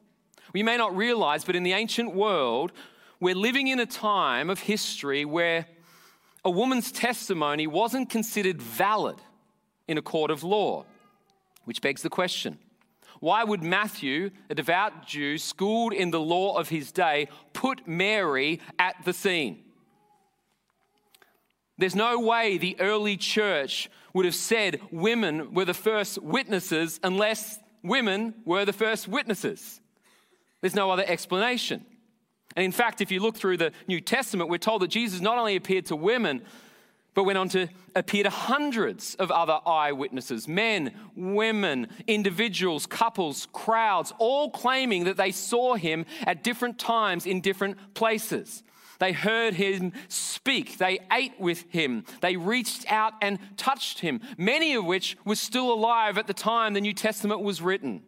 We 0.54 0.63
may 0.63 0.77
not 0.77 0.96
realize, 0.96 1.44
but 1.44 1.56
in 1.56 1.63
the 1.63 1.74
ancient 1.74 2.13
world, 2.13 2.72
we're 3.20 3.36
living 3.36 3.68
in 3.68 3.80
a 3.80 3.86
time 3.86 4.50
of 4.50 4.60
history 4.60 5.25
where 5.25 5.68
a 6.46 6.50
woman's 6.50 6.92
testimony 6.92 7.68
wasn't 7.68 8.10
considered 8.10 8.62
valid 8.62 9.18
in 9.88 9.98
a 9.98 10.01
court 10.01 10.32
of 10.32 10.44
law, 10.44 10.86
which 11.66 11.82
begs 11.82 12.01
the 12.01 12.10
question 12.10 12.60
why 13.20 13.44
would 13.44 13.63
Matthew, 13.63 14.32
a 14.50 14.56
devout 14.56 15.08
Jew 15.08 15.38
schooled 15.38 15.94
in 15.94 16.12
the 16.12 16.20
law 16.20 16.58
of 16.58 16.70
his 16.70 16.92
day, 16.92 17.30
put 17.54 17.88
Mary 17.88 18.62
at 18.77 18.96
the 19.06 19.13
scene? 19.13 19.63
There's 21.77 21.96
no 21.96 22.20
way 22.20 22.58
the 22.58 22.80
early 22.80 23.18
church 23.18 23.89
would 24.13 24.25
have 24.25 24.36
said 24.36 24.82
women 24.92 25.54
were 25.54 25.66
the 25.66 25.74
first 25.74 26.22
witnesses 26.22 27.00
unless 27.04 27.60
women 27.84 28.34
were 28.46 28.66
the 28.66 28.74
first 28.74 29.08
witnesses. 29.08 29.80
There's 30.62 30.76
no 30.76 30.92
other 30.92 31.04
explanation. 31.06 31.86
And 32.56 32.64
in 32.64 32.72
fact, 32.72 33.02
if 33.02 33.12
you 33.12 33.20
look 33.20 33.36
through 33.36 33.58
the 33.58 33.72
New 33.88 34.02
Testament, 34.02 34.50
we're 34.50 34.58
told 34.58 34.82
that 34.82 34.88
Jesus 34.88 35.22
not 35.22 35.38
only 35.38 35.56
appeared 35.56 35.86
to 35.88 35.96
women, 35.96 36.42
but 37.14 37.24
went 37.24 37.38
on 37.38 37.50
to 37.50 37.68
appear 37.96 38.24
to 38.24 38.30
hundreds 38.30 39.16
of 39.16 39.32
other 39.32 39.60
eyewitnesses 39.66 40.48
men, 40.48 40.92
women, 41.16 41.88
individuals, 42.06 42.86
couples, 42.86 43.48
crowds, 43.54 44.14
all 44.20 44.52
claiming 44.52 45.06
that 45.06 45.18
they 45.18 45.32
saw 45.32 45.76
him 45.76 46.06
at 46.28 46.44
different 46.44 46.78
times 46.78 47.26
in 47.26 47.42
different 47.42 47.96
places. 47.96 48.62
They 49.00 49.14
heard 49.14 49.56
him 49.56 49.94
speak. 50.08 50.78
They 50.78 51.00
ate 51.12 51.40
with 51.40 51.66
him. 51.72 52.06
They 52.22 52.36
reached 52.36 52.92
out 52.92 53.14
and 53.22 53.40
touched 53.58 54.00
him, 54.00 54.22
many 54.38 54.74
of 54.76 54.86
which 54.86 55.18
were 55.26 55.36
still 55.36 55.72
alive 55.72 56.18
at 56.18 56.28
the 56.28 56.34
time 56.34 56.74
the 56.74 56.82
New 56.82 56.94
Testament 56.94 57.42
was 57.42 57.62
written. 57.62 58.04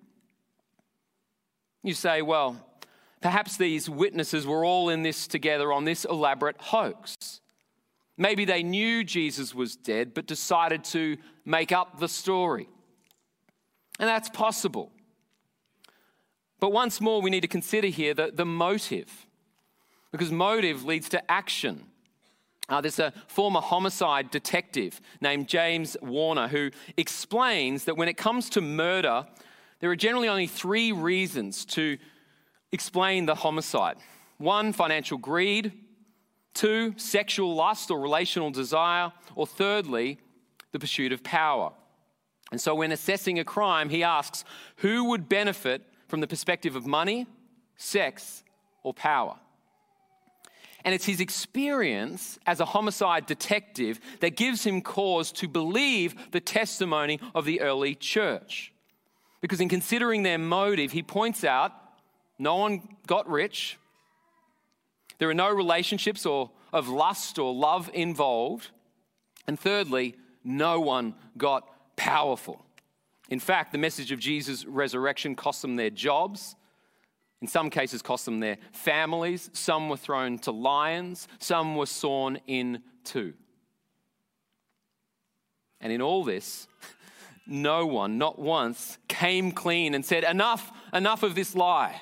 You 1.83 1.93
say, 1.93 2.21
well, 2.21 2.57
perhaps 3.21 3.57
these 3.57 3.89
witnesses 3.89 4.45
were 4.45 4.65
all 4.65 4.89
in 4.89 5.03
this 5.03 5.27
together 5.27 5.71
on 5.71 5.85
this 5.85 6.05
elaborate 6.05 6.57
hoax. 6.59 7.41
Maybe 8.17 8.43
they 8.43 8.63
knew 8.63 9.03
Jesus 9.03 9.55
was 9.55 9.77
dead, 9.77 10.13
but 10.13 10.25
decided 10.25 10.83
to 10.85 11.17
make 11.45 11.71
up 11.71 11.99
the 11.99 12.09
story. 12.09 12.67
And 13.97 14.09
that's 14.09 14.29
possible. 14.29 14.91
But 16.59 16.71
once 16.71 16.99
more, 16.99 17.21
we 17.21 17.29
need 17.29 17.41
to 17.41 17.47
consider 17.47 17.87
here 17.87 18.13
the, 18.13 18.31
the 18.33 18.45
motive, 18.45 19.25
because 20.11 20.31
motive 20.31 20.83
leads 20.83 21.07
to 21.09 21.31
action. 21.31 21.85
Uh, 22.67 22.81
there's 22.81 22.99
a 22.99 23.13
former 23.27 23.61
homicide 23.61 24.29
detective 24.31 25.01
named 25.21 25.47
James 25.47 25.97
Warner 26.01 26.49
who 26.49 26.71
explains 26.97 27.85
that 27.85 27.95
when 27.97 28.07
it 28.09 28.17
comes 28.17 28.49
to 28.51 28.61
murder, 28.61 29.25
there 29.79 29.89
are 29.89 29.95
generally 29.95 30.27
only 30.27 30.47
three 30.47 30.91
reasons 30.91 31.65
to 31.65 31.97
explain 32.71 33.25
the 33.25 33.35
homicide 33.35 33.97
one, 34.37 34.71
financial 34.71 35.17
greed, 35.17 35.73
two, 36.53 36.93
sexual 36.97 37.55
lust 37.55 37.91
or 37.91 37.99
relational 37.99 38.51
desire, 38.51 39.11
or 39.35 39.45
thirdly, 39.45 40.17
the 40.71 40.79
pursuit 40.79 41.11
of 41.11 41.23
power. 41.23 41.73
And 42.51 42.59
so, 42.59 42.73
when 42.73 42.91
assessing 42.91 43.39
a 43.39 43.43
crime, 43.43 43.89
he 43.89 44.03
asks 44.03 44.45
who 44.77 45.05
would 45.09 45.29
benefit 45.29 45.81
from 46.07 46.21
the 46.21 46.27
perspective 46.27 46.75
of 46.75 46.85
money, 46.85 47.27
sex, 47.75 48.43
or 48.81 48.93
power. 48.93 49.35
And 50.85 50.95
it's 50.95 51.05
his 51.05 51.19
experience 51.19 52.39
as 52.45 52.61
a 52.61 52.65
homicide 52.65 53.25
detective 53.25 53.99
that 54.21 54.37
gives 54.37 54.63
him 54.63 54.81
cause 54.81 55.31
to 55.33 55.47
believe 55.47 56.31
the 56.31 56.39
testimony 56.39 57.19
of 57.35 57.45
the 57.45 57.59
early 57.61 57.93
church. 57.93 58.71
Because 59.41 59.61
in 59.61 59.69
considering 59.69 60.23
their 60.23 60.37
motive, 60.37 60.91
he 60.91 61.03
points 61.03 61.43
out 61.43 61.71
no 62.37 62.55
one 62.55 62.81
got 63.07 63.29
rich, 63.29 63.77
there 65.17 65.29
are 65.29 65.33
no 65.33 65.49
relationships 65.49 66.25
or 66.25 66.51
of 66.71 66.87
lust 66.87 67.39
or 67.39 67.53
love 67.53 67.89
involved, 67.93 68.69
and 69.47 69.59
thirdly, 69.59 70.15
no 70.43 70.79
one 70.79 71.15
got 71.37 71.67
powerful. 71.95 72.65
In 73.29 73.39
fact, 73.39 73.71
the 73.71 73.77
message 73.77 74.11
of 74.11 74.19
Jesus' 74.19 74.65
resurrection 74.65 75.35
cost 75.35 75.61
them 75.61 75.75
their 75.75 75.89
jobs, 75.89 76.55
in 77.41 77.47
some 77.47 77.69
cases, 77.69 78.01
cost 78.01 78.25
them 78.25 78.39
their 78.39 78.57
families. 78.73 79.49
Some 79.53 79.87
were 79.87 79.97
thrown 79.97 80.39
to 80.39 80.51
lions, 80.51 81.27
some 81.39 81.75
were 81.75 81.85
sawn 81.85 82.39
in 82.47 82.81
two. 83.03 83.33
And 85.79 85.93
in 85.93 86.01
all 86.01 86.25
this, 86.25 86.67
no 87.47 87.85
one, 87.85 88.17
not 88.17 88.39
once, 88.39 88.97
came 89.19 89.51
clean 89.51 89.93
and 89.95 90.05
said, 90.05 90.23
Enough, 90.23 90.71
enough 90.93 91.23
of 91.23 91.35
this 91.35 91.53
lie. 91.53 92.01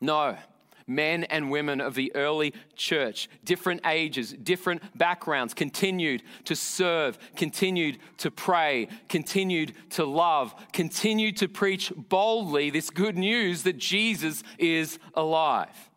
No, 0.00 0.36
men 0.88 1.22
and 1.24 1.52
women 1.52 1.80
of 1.80 1.94
the 1.94 2.12
early 2.16 2.52
church, 2.74 3.28
different 3.44 3.86
ages, 3.86 4.32
different 4.32 4.82
backgrounds, 4.98 5.54
continued 5.54 6.24
to 6.44 6.56
serve, 6.56 7.16
continued 7.36 7.98
to 8.18 8.30
pray, 8.32 8.88
continued 9.08 9.72
to 9.90 10.04
love, 10.04 10.52
continued 10.72 11.36
to 11.36 11.48
preach 11.48 11.92
boldly 11.96 12.70
this 12.70 12.90
good 12.90 13.16
news 13.16 13.62
that 13.62 13.78
Jesus 13.78 14.42
is 14.58 14.98
alive. 15.14 15.90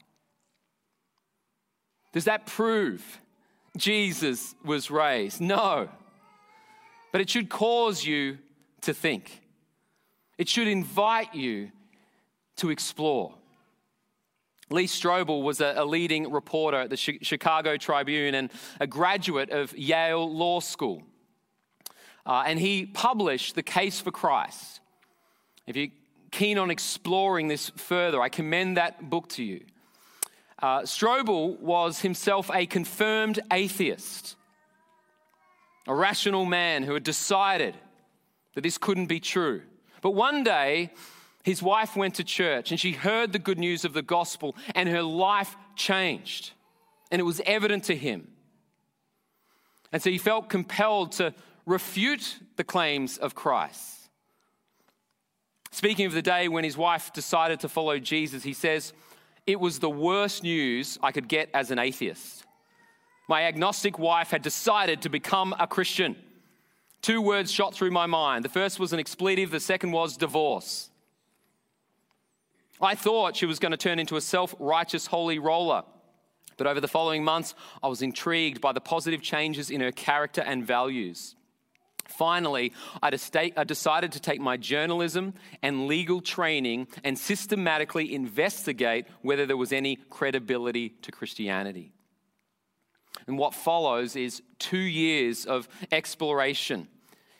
Does 2.13 2.25
that 2.25 2.45
prove 2.45 3.19
Jesus 3.77 4.53
was 4.63 4.91
raised? 4.91 5.41
No. 5.41 5.89
But 7.11 7.21
it 7.21 7.31
should 7.31 7.49
cause 7.49 8.05
you 8.05 8.37
to 8.81 8.93
think. 8.93 9.41
It 10.37 10.47
should 10.47 10.67
invite 10.67 11.35
you 11.35 11.71
to 12.57 12.69
explore. 12.69 13.33
Lee 14.69 14.85
Strobel 14.85 15.41
was 15.41 15.61
a, 15.61 15.73
a 15.77 15.85
leading 15.85 16.31
reporter 16.31 16.77
at 16.77 16.89
the 16.89 16.97
Chicago 16.97 17.75
Tribune 17.77 18.35
and 18.35 18.51
a 18.79 18.87
graduate 18.87 19.49
of 19.49 19.75
Yale 19.77 20.31
Law 20.31 20.59
School. 20.59 21.03
Uh, 22.25 22.43
and 22.45 22.59
he 22.59 22.85
published 22.85 23.55
The 23.55 23.63
Case 23.63 23.99
for 23.99 24.11
Christ. 24.11 24.81
If 25.65 25.75
you're 25.75 25.87
keen 26.31 26.57
on 26.59 26.69
exploring 26.69 27.47
this 27.47 27.71
further, 27.75 28.21
I 28.21 28.29
commend 28.29 28.77
that 28.77 29.09
book 29.09 29.29
to 29.29 29.43
you. 29.43 29.65
Uh, 30.61 30.81
Strobel 30.81 31.59
was 31.59 32.01
himself 32.01 32.51
a 32.53 32.65
confirmed 32.65 33.39
atheist, 33.51 34.35
a 35.87 35.95
rational 35.95 36.45
man 36.45 36.83
who 36.83 36.93
had 36.93 37.03
decided 37.03 37.75
that 38.59 38.63
this 38.63 38.77
couldn't 38.77 39.05
be 39.05 39.21
true. 39.21 39.61
But 40.01 40.11
one 40.11 40.43
day, 40.43 40.91
his 41.43 41.63
wife 41.63 41.95
went 41.95 42.15
to 42.15 42.25
church 42.25 42.71
and 42.71 42.79
she 42.79 42.91
heard 42.91 43.31
the 43.31 43.39
good 43.39 43.57
news 43.57 43.85
of 43.85 43.93
the 43.93 44.01
gospel, 44.01 44.53
and 44.75 44.89
her 44.89 45.01
life 45.01 45.55
changed. 45.77 46.51
And 47.09 47.21
it 47.21 47.23
was 47.23 47.39
evident 47.45 47.85
to 47.85 47.95
him. 47.95 48.27
And 49.93 50.01
so 50.01 50.09
he 50.09 50.17
felt 50.17 50.49
compelled 50.49 51.13
to 51.13 51.33
refute 51.65 52.37
the 52.57 52.65
claims 52.65 53.17
of 53.17 53.33
Christ. 53.33 54.09
Speaking 55.71 56.05
of 56.05 56.11
the 56.11 56.21
day 56.21 56.49
when 56.49 56.65
his 56.65 56.75
wife 56.75 57.13
decided 57.13 57.61
to 57.61 57.69
follow 57.69 57.97
Jesus, 57.97 58.43
he 58.43 58.51
says, 58.51 58.91
It 59.47 59.57
was 59.57 59.79
the 59.79 59.89
worst 59.89 60.43
news 60.43 60.99
I 61.01 61.13
could 61.13 61.29
get 61.29 61.49
as 61.53 61.71
an 61.71 61.79
atheist. 61.79 62.43
My 63.29 63.43
agnostic 63.43 63.97
wife 63.97 64.31
had 64.31 64.41
decided 64.41 65.03
to 65.03 65.09
become 65.09 65.55
a 65.57 65.65
Christian. 65.65 66.17
Two 67.01 67.21
words 67.21 67.51
shot 67.51 67.73
through 67.73 67.91
my 67.91 68.05
mind. 68.05 68.43
The 68.43 68.49
first 68.49 68.79
was 68.79 68.93
an 68.93 68.99
expletive, 68.99 69.51
the 69.51 69.59
second 69.59 69.91
was 69.91 70.17
divorce. 70.17 70.89
I 72.81 72.95
thought 72.95 73.35
she 73.35 73.45
was 73.45 73.59
going 73.59 73.71
to 73.71 73.77
turn 73.77 73.99
into 73.99 74.15
a 74.15 74.21
self 74.21 74.55
righteous 74.59 75.07
holy 75.07 75.39
roller. 75.39 75.83
But 76.57 76.67
over 76.67 76.81
the 76.81 76.87
following 76.89 77.23
months, 77.23 77.55
I 77.81 77.87
was 77.87 78.01
intrigued 78.01 78.59
by 78.59 78.73
the 78.73 78.81
positive 78.81 79.21
changes 79.21 79.69
in 79.69 79.79
her 79.79 79.91
character 79.91 80.41
and 80.41 80.65
values. 80.65 81.35
Finally, 82.05 82.73
I 83.01 83.11
decided 83.11 84.11
to 84.11 84.19
take 84.19 84.41
my 84.41 84.57
journalism 84.57 85.35
and 85.61 85.87
legal 85.87 86.21
training 86.21 86.87
and 87.03 87.17
systematically 87.17 88.13
investigate 88.13 89.05
whether 89.21 89.45
there 89.45 89.55
was 89.55 89.71
any 89.71 89.95
credibility 90.09 90.89
to 91.03 91.11
Christianity. 91.11 91.93
And 93.29 93.37
what 93.37 93.53
follows 93.53 94.15
is 94.15 94.41
two 94.57 94.79
years 94.79 95.45
of 95.45 95.69
exploration 95.91 96.87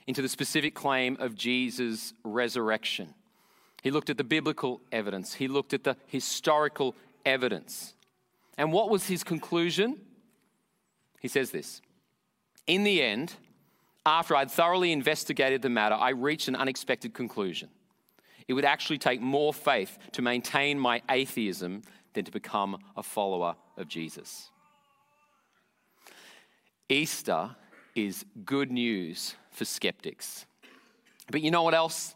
into 0.06 0.22
the 0.22 0.30
specific 0.30 0.76
claim 0.76 1.18
of 1.20 1.34
Jesus' 1.34 2.14
resurrection. 2.24 3.16
He 3.82 3.90
looked 3.90 4.12
at 4.12 4.18
the 4.18 4.24
biblical 4.24 4.82
evidence, 4.92 5.34
he 5.34 5.48
looked 5.48 5.74
at 5.74 5.84
the 5.84 5.98
historical 6.06 6.96
evidence. 7.26 7.96
And 8.56 8.72
what 8.72 8.92
was 8.92 9.08
his 9.08 9.24
conclusion? 9.24 10.00
He 11.22 11.28
says 11.28 11.50
this 11.50 11.82
In 12.68 12.84
the 12.84 13.02
end, 13.02 13.34
after 14.06 14.36
I'd 14.36 14.52
thoroughly 14.52 14.92
investigated 14.92 15.64
the 15.64 15.70
matter, 15.70 15.96
I 15.96 16.12
reached 16.12 16.50
an 16.50 16.56
unexpected 16.56 17.16
conclusion. 17.16 17.70
It 18.48 18.54
would 18.54 18.64
actually 18.64 19.00
take 19.00 19.22
more 19.22 19.56
faith 19.56 19.98
to 20.12 20.22
maintain 20.22 20.78
my 20.78 21.02
atheism 21.10 21.82
than 22.14 22.26
to 22.26 22.32
become 22.32 22.78
a 22.96 23.02
follower 23.02 23.56
of 23.76 23.88
Jesus. 23.88 24.52
Easter 26.90 27.56
is 27.96 28.26
good 28.46 28.72
news 28.72 29.36
for 29.52 29.66
skeptics. 29.66 30.46
But 31.32 31.42
you 31.42 31.52
know 31.52 31.64
what 31.64 31.76
else? 31.76 32.16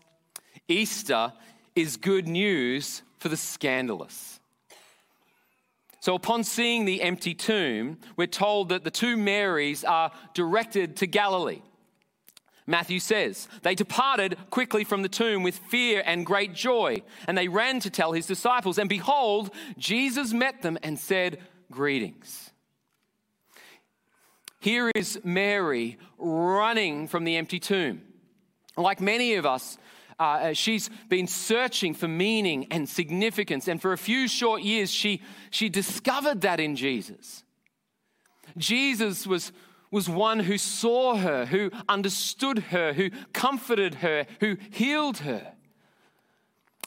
Easter 0.67 1.33
is 1.75 1.97
good 1.97 2.27
news 2.27 3.03
for 3.19 3.29
the 3.29 3.37
scandalous. 3.37 4.39
So, 5.99 6.15
upon 6.15 6.43
seeing 6.43 6.83
the 6.83 7.01
empty 7.01 7.33
tomb, 7.33 7.97
we're 8.17 8.27
told 8.27 8.69
that 8.69 8.83
the 8.83 8.91
two 8.91 9.15
Marys 9.15 9.85
are 9.85 10.11
directed 10.33 10.97
to 10.97 11.07
Galilee. 11.07 11.61
Matthew 12.67 12.99
says, 12.99 13.47
They 13.61 13.75
departed 13.75 14.37
quickly 14.49 14.83
from 14.83 15.01
the 15.01 15.09
tomb 15.09 15.43
with 15.43 15.57
fear 15.57 16.03
and 16.05 16.25
great 16.25 16.53
joy, 16.53 17.03
and 17.27 17.37
they 17.37 17.47
ran 17.47 17.79
to 17.81 17.89
tell 17.89 18.11
his 18.11 18.25
disciples. 18.25 18.77
And 18.77 18.89
behold, 18.89 19.51
Jesus 19.77 20.33
met 20.33 20.61
them 20.61 20.77
and 20.83 20.99
said, 20.99 21.39
Greetings. 21.71 22.52
Here 24.63 24.89
is 24.95 25.19
Mary 25.25 25.97
running 26.17 27.09
from 27.09 27.25
the 27.25 27.35
empty 27.35 27.59
tomb. 27.59 28.01
Like 28.77 29.01
many 29.01 29.33
of 29.33 29.45
us, 29.45 29.77
uh, 30.17 30.23
uh, 30.23 30.53
she's 30.53 30.89
been 31.09 31.27
searching 31.27 31.93
for 31.93 32.07
meaning 32.07 32.67
and 32.71 32.87
significance. 32.87 33.67
And 33.67 33.81
for 33.81 33.91
a 33.91 33.97
few 33.97 34.29
short 34.29 34.61
years, 34.61 34.89
she, 34.89 35.21
she 35.51 35.67
discovered 35.67 36.39
that 36.41 36.61
in 36.61 36.77
Jesus. 36.77 37.43
Jesus 38.55 39.27
was, 39.27 39.51
was 39.91 40.07
one 40.07 40.39
who 40.39 40.57
saw 40.57 41.17
her, 41.17 41.45
who 41.45 41.69
understood 41.89 42.59
her, 42.59 42.93
who 42.93 43.09
comforted 43.33 43.95
her, 43.95 44.25
who 44.39 44.55
healed 44.71 45.17
her. 45.17 45.55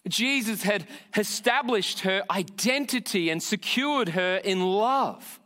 Jesus 0.08 0.62
had 0.62 0.86
established 1.14 2.00
her 2.00 2.22
identity 2.30 3.28
and 3.28 3.42
secured 3.42 4.08
her 4.10 4.36
in 4.36 4.64
love. 4.64 5.40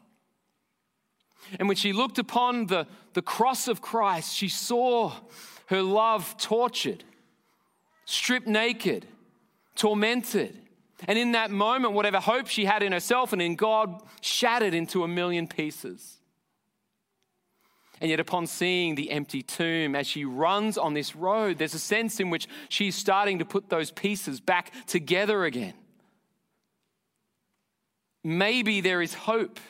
And 1.59 1.69
when 1.69 1.77
she 1.77 1.93
looked 1.93 2.19
upon 2.19 2.67
the, 2.67 2.87
the 3.15 3.23
cross 3.23 3.69
of 3.69 3.81
Christ, 3.83 4.35
she 4.35 4.49
saw 4.49 5.13
her 5.67 5.83
love 5.83 6.37
tortured 6.39 7.05
stripped 8.11 8.49
naked, 8.49 9.07
tormented. 9.77 10.59
And 11.07 11.17
in 11.19 11.33
that 11.33 11.51
moment, 11.51 11.95
whatever 11.95 12.19
hope 12.19 12.49
she 12.49 12.65
had 12.65 12.83
in 12.83 12.93
herself 12.93 13.33
and 13.33 13.41
in 13.41 13.55
God 13.55 14.03
shattered 14.21 14.75
into 14.75 15.05
a 15.05 15.09
million 15.09 15.47
pieces. 15.47 16.19
And 18.01 18.11
yet, 18.11 18.19
upon 18.19 18.47
seeing 18.47 18.95
the 18.95 19.11
empty 19.11 19.43
tomb 19.43 19.95
as 19.95 20.07
she 20.07 20.25
runs 20.25 20.77
on 20.77 20.95
this 20.95 21.15
road, 21.15 21.59
there's 21.59 21.75
a 21.75 21.79
sense 21.79 22.19
in 22.19 22.31
which 22.31 22.49
she's 22.69 22.97
starting 22.97 23.39
to 23.39 23.45
put 23.45 23.69
those 23.69 23.91
pieces 23.91 24.41
back 24.41 24.73
together 24.87 25.45
again. 25.45 25.75
Maybe 28.25 28.81
there 28.81 29.03
is 29.03 29.15
hope. 29.15 29.61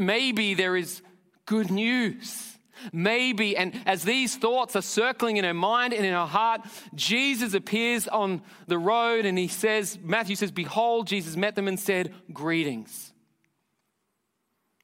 Maybe 0.00 0.54
there 0.54 0.76
is 0.76 1.02
good 1.44 1.70
news. 1.70 2.56
Maybe, 2.90 3.54
and 3.54 3.78
as 3.84 4.02
these 4.02 4.34
thoughts 4.34 4.74
are 4.74 4.82
circling 4.82 5.36
in 5.36 5.44
her 5.44 5.52
mind 5.52 5.92
and 5.92 6.06
in 6.06 6.14
her 6.14 6.24
heart, 6.24 6.62
Jesus 6.94 7.52
appears 7.52 8.08
on 8.08 8.40
the 8.66 8.78
road 8.78 9.26
and 9.26 9.36
he 9.36 9.48
says, 9.48 9.98
Matthew 10.02 10.36
says, 10.36 10.50
Behold, 10.50 11.06
Jesus 11.06 11.36
met 11.36 11.54
them 11.54 11.68
and 11.68 11.78
said, 11.78 12.14
Greetings. 12.32 13.12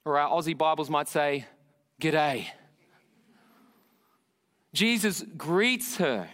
Or 0.04 0.18
our 0.18 0.30
Aussie 0.30 0.56
Bibles 0.56 0.90
might 0.90 1.08
say, 1.08 1.46
G'day. 1.98 2.46
Jesus 4.74 5.24
greets 5.38 5.96
her. 5.96 6.28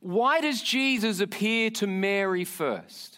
Why 0.00 0.42
does 0.42 0.60
Jesus 0.60 1.20
appear 1.20 1.70
to 1.70 1.86
Mary 1.86 2.44
first? 2.44 3.15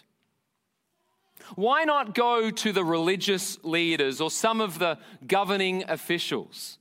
Why 1.55 1.83
not 1.83 2.13
go 2.15 2.51
to 2.51 2.71
the 2.71 2.83
religious 2.83 3.57
leaders 3.63 4.21
or 4.21 4.31
some 4.31 4.61
of 4.61 4.79
the 4.79 4.97
governing 5.25 5.83
officials? 5.87 6.77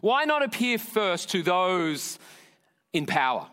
Why 0.00 0.24
not 0.24 0.42
appear 0.42 0.78
first 0.78 1.30
to 1.30 1.42
those 1.42 2.18
in 2.92 3.06
power? 3.06 3.46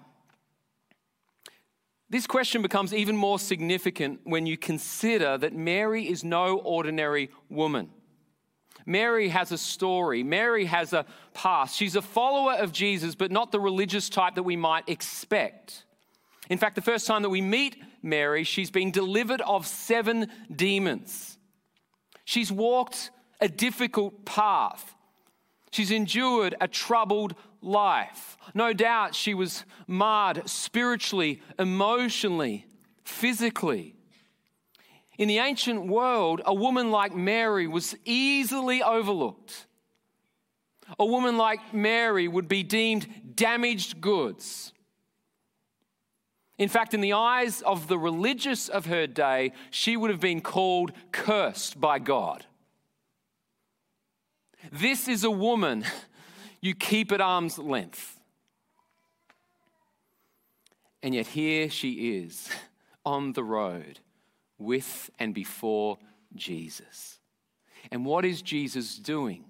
This 2.09 2.25
question 2.25 2.61
becomes 2.61 2.93
even 2.93 3.15
more 3.15 3.37
significant 3.37 4.21
when 4.23 4.47
you 4.47 4.57
consider 4.57 5.37
that 5.37 5.53
Mary 5.53 6.09
is 6.09 6.23
no 6.23 6.57
ordinary 6.57 7.29
woman. 7.49 7.89
Mary 8.85 9.29
has 9.29 9.51
a 9.51 9.57
story. 9.57 10.23
Mary 10.23 10.65
has 10.65 10.93
a 10.93 11.05
past. 11.35 11.75
She's 11.75 11.95
a 11.95 12.01
follower 12.01 12.53
of 12.53 12.71
Jesus, 12.71 13.13
but 13.13 13.31
not 13.31 13.51
the 13.51 13.59
religious 13.59 14.09
type 14.09 14.33
that 14.35 14.43
we 14.43 14.55
might 14.55 14.89
expect. 14.89 15.85
In 16.49 16.57
fact, 16.57 16.75
the 16.75 16.81
first 16.81 17.05
time 17.05 17.21
that 17.21 17.29
we 17.29 17.41
meet 17.41 17.75
Mary, 18.01 18.43
she's 18.43 18.71
been 18.71 18.91
delivered 18.91 19.41
of 19.41 19.67
seven 19.67 20.27
demons. 20.53 21.37
She's 22.25 22.51
walked 22.51 23.11
a 23.41 23.47
difficult 23.47 24.25
path. 24.25 24.95
She's 25.71 25.91
endured 25.91 26.55
a 26.59 26.67
troubled 26.67 27.35
life. 27.61 28.37
No 28.53 28.73
doubt 28.73 29.15
she 29.15 29.33
was 29.33 29.65
marred 29.87 30.47
spiritually, 30.49 31.41
emotionally, 31.57 32.65
physically. 33.03 33.95
In 35.17 35.27
the 35.27 35.39
ancient 35.39 35.87
world, 35.87 36.41
a 36.45 36.53
woman 36.53 36.91
like 36.91 37.13
Mary 37.13 37.67
was 37.67 37.95
easily 38.05 38.81
overlooked. 38.81 39.65
A 40.97 41.05
woman 41.05 41.37
like 41.37 41.73
Mary 41.73 42.27
would 42.27 42.47
be 42.47 42.63
deemed 42.63 43.35
damaged 43.35 44.01
goods. 44.01 44.73
In 46.59 46.67
fact, 46.67 46.93
in 46.93 46.99
the 46.99 47.13
eyes 47.13 47.61
of 47.61 47.87
the 47.87 47.97
religious 47.97 48.67
of 48.67 48.85
her 48.85 49.07
day, 49.07 49.53
she 49.71 49.95
would 49.95 50.11
have 50.11 50.19
been 50.19 50.41
called 50.41 50.91
cursed 51.13 51.79
by 51.79 51.99
God. 51.99 52.45
This 54.69 55.07
is 55.07 55.23
a 55.23 55.31
woman 55.31 55.85
you 56.61 56.75
keep 56.75 57.13
at 57.13 57.21
arm's 57.21 57.57
length. 57.57 58.19
And 61.01 61.15
yet 61.15 61.27
here 61.27 61.69
she 61.69 62.17
is 62.17 62.49
on 63.05 63.31
the 63.31 63.43
road 63.43 64.01
with 64.57 65.09
and 65.17 65.33
before 65.33 65.97
Jesus. 66.35 67.19
And 67.89 68.05
what 68.05 68.25
is 68.25 68.41
Jesus 68.41 68.97
doing? 68.97 69.45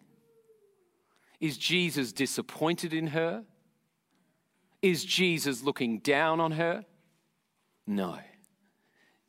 Is 1.39 1.57
Jesus 1.57 2.13
disappointed 2.13 2.93
in 2.93 3.07
her? 3.07 3.45
Is 4.83 5.03
Jesus 5.03 5.63
looking 5.63 5.97
down 5.97 6.39
on 6.39 6.51
her? 6.51 6.85
No. 7.89 8.19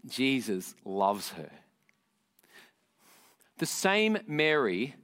Jesus 0.07 0.75
loves 0.85 1.31
her. 1.31 1.51
The 3.57 3.65
same 3.65 4.19
Mary 4.27 4.97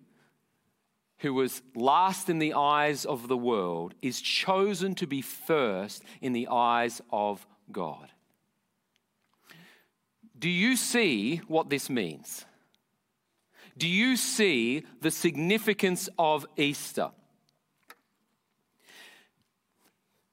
who 1.21 1.33
was 1.33 1.63
last 1.75 2.29
in 2.29 2.39
the 2.39 2.53
eyes 2.53 3.07
of 3.07 3.29
the 3.29 3.37
world 3.37 3.95
is 4.03 4.21
chosen 4.21 4.95
to 4.97 5.07
be 5.07 5.23
first 5.23 6.03
in 6.21 6.35
the 6.35 6.49
eyes 6.51 7.01
of 7.11 7.47
God. 7.73 8.11
Do 10.39 10.51
you 10.51 10.77
see 10.77 11.39
what 11.49 11.71
this 11.71 11.89
means? 11.89 12.45
Do 13.79 13.89
you 13.89 14.19
see 14.19 14.85
the 15.01 15.11
significance 15.11 16.11
of 16.19 16.45
Easter? 16.59 17.11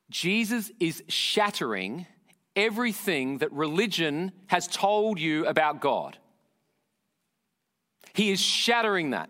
Jesus 0.09 0.71
is 0.81 1.03
shattering 1.07 2.05
everything 2.55 3.39
that 3.39 3.51
religion 3.51 4.31
has 4.47 4.67
told 4.67 5.19
you 5.19 5.45
about 5.45 5.81
God. 5.81 6.17
He 8.13 8.31
is 8.31 8.39
shattering 8.39 9.11
that. 9.11 9.29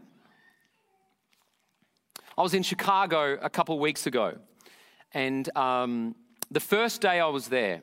I 2.38 2.42
was 2.42 2.54
in 2.54 2.64
Chicago 2.64 3.38
a 3.42 3.50
couple 3.50 3.78
weeks 3.80 4.08
ago, 4.08 4.38
and 5.14 5.56
um, 5.56 6.16
the 6.52 6.60
first 6.60 7.00
day 7.00 7.20
I 7.20 7.28
was 7.28 7.48
there, 7.48 7.82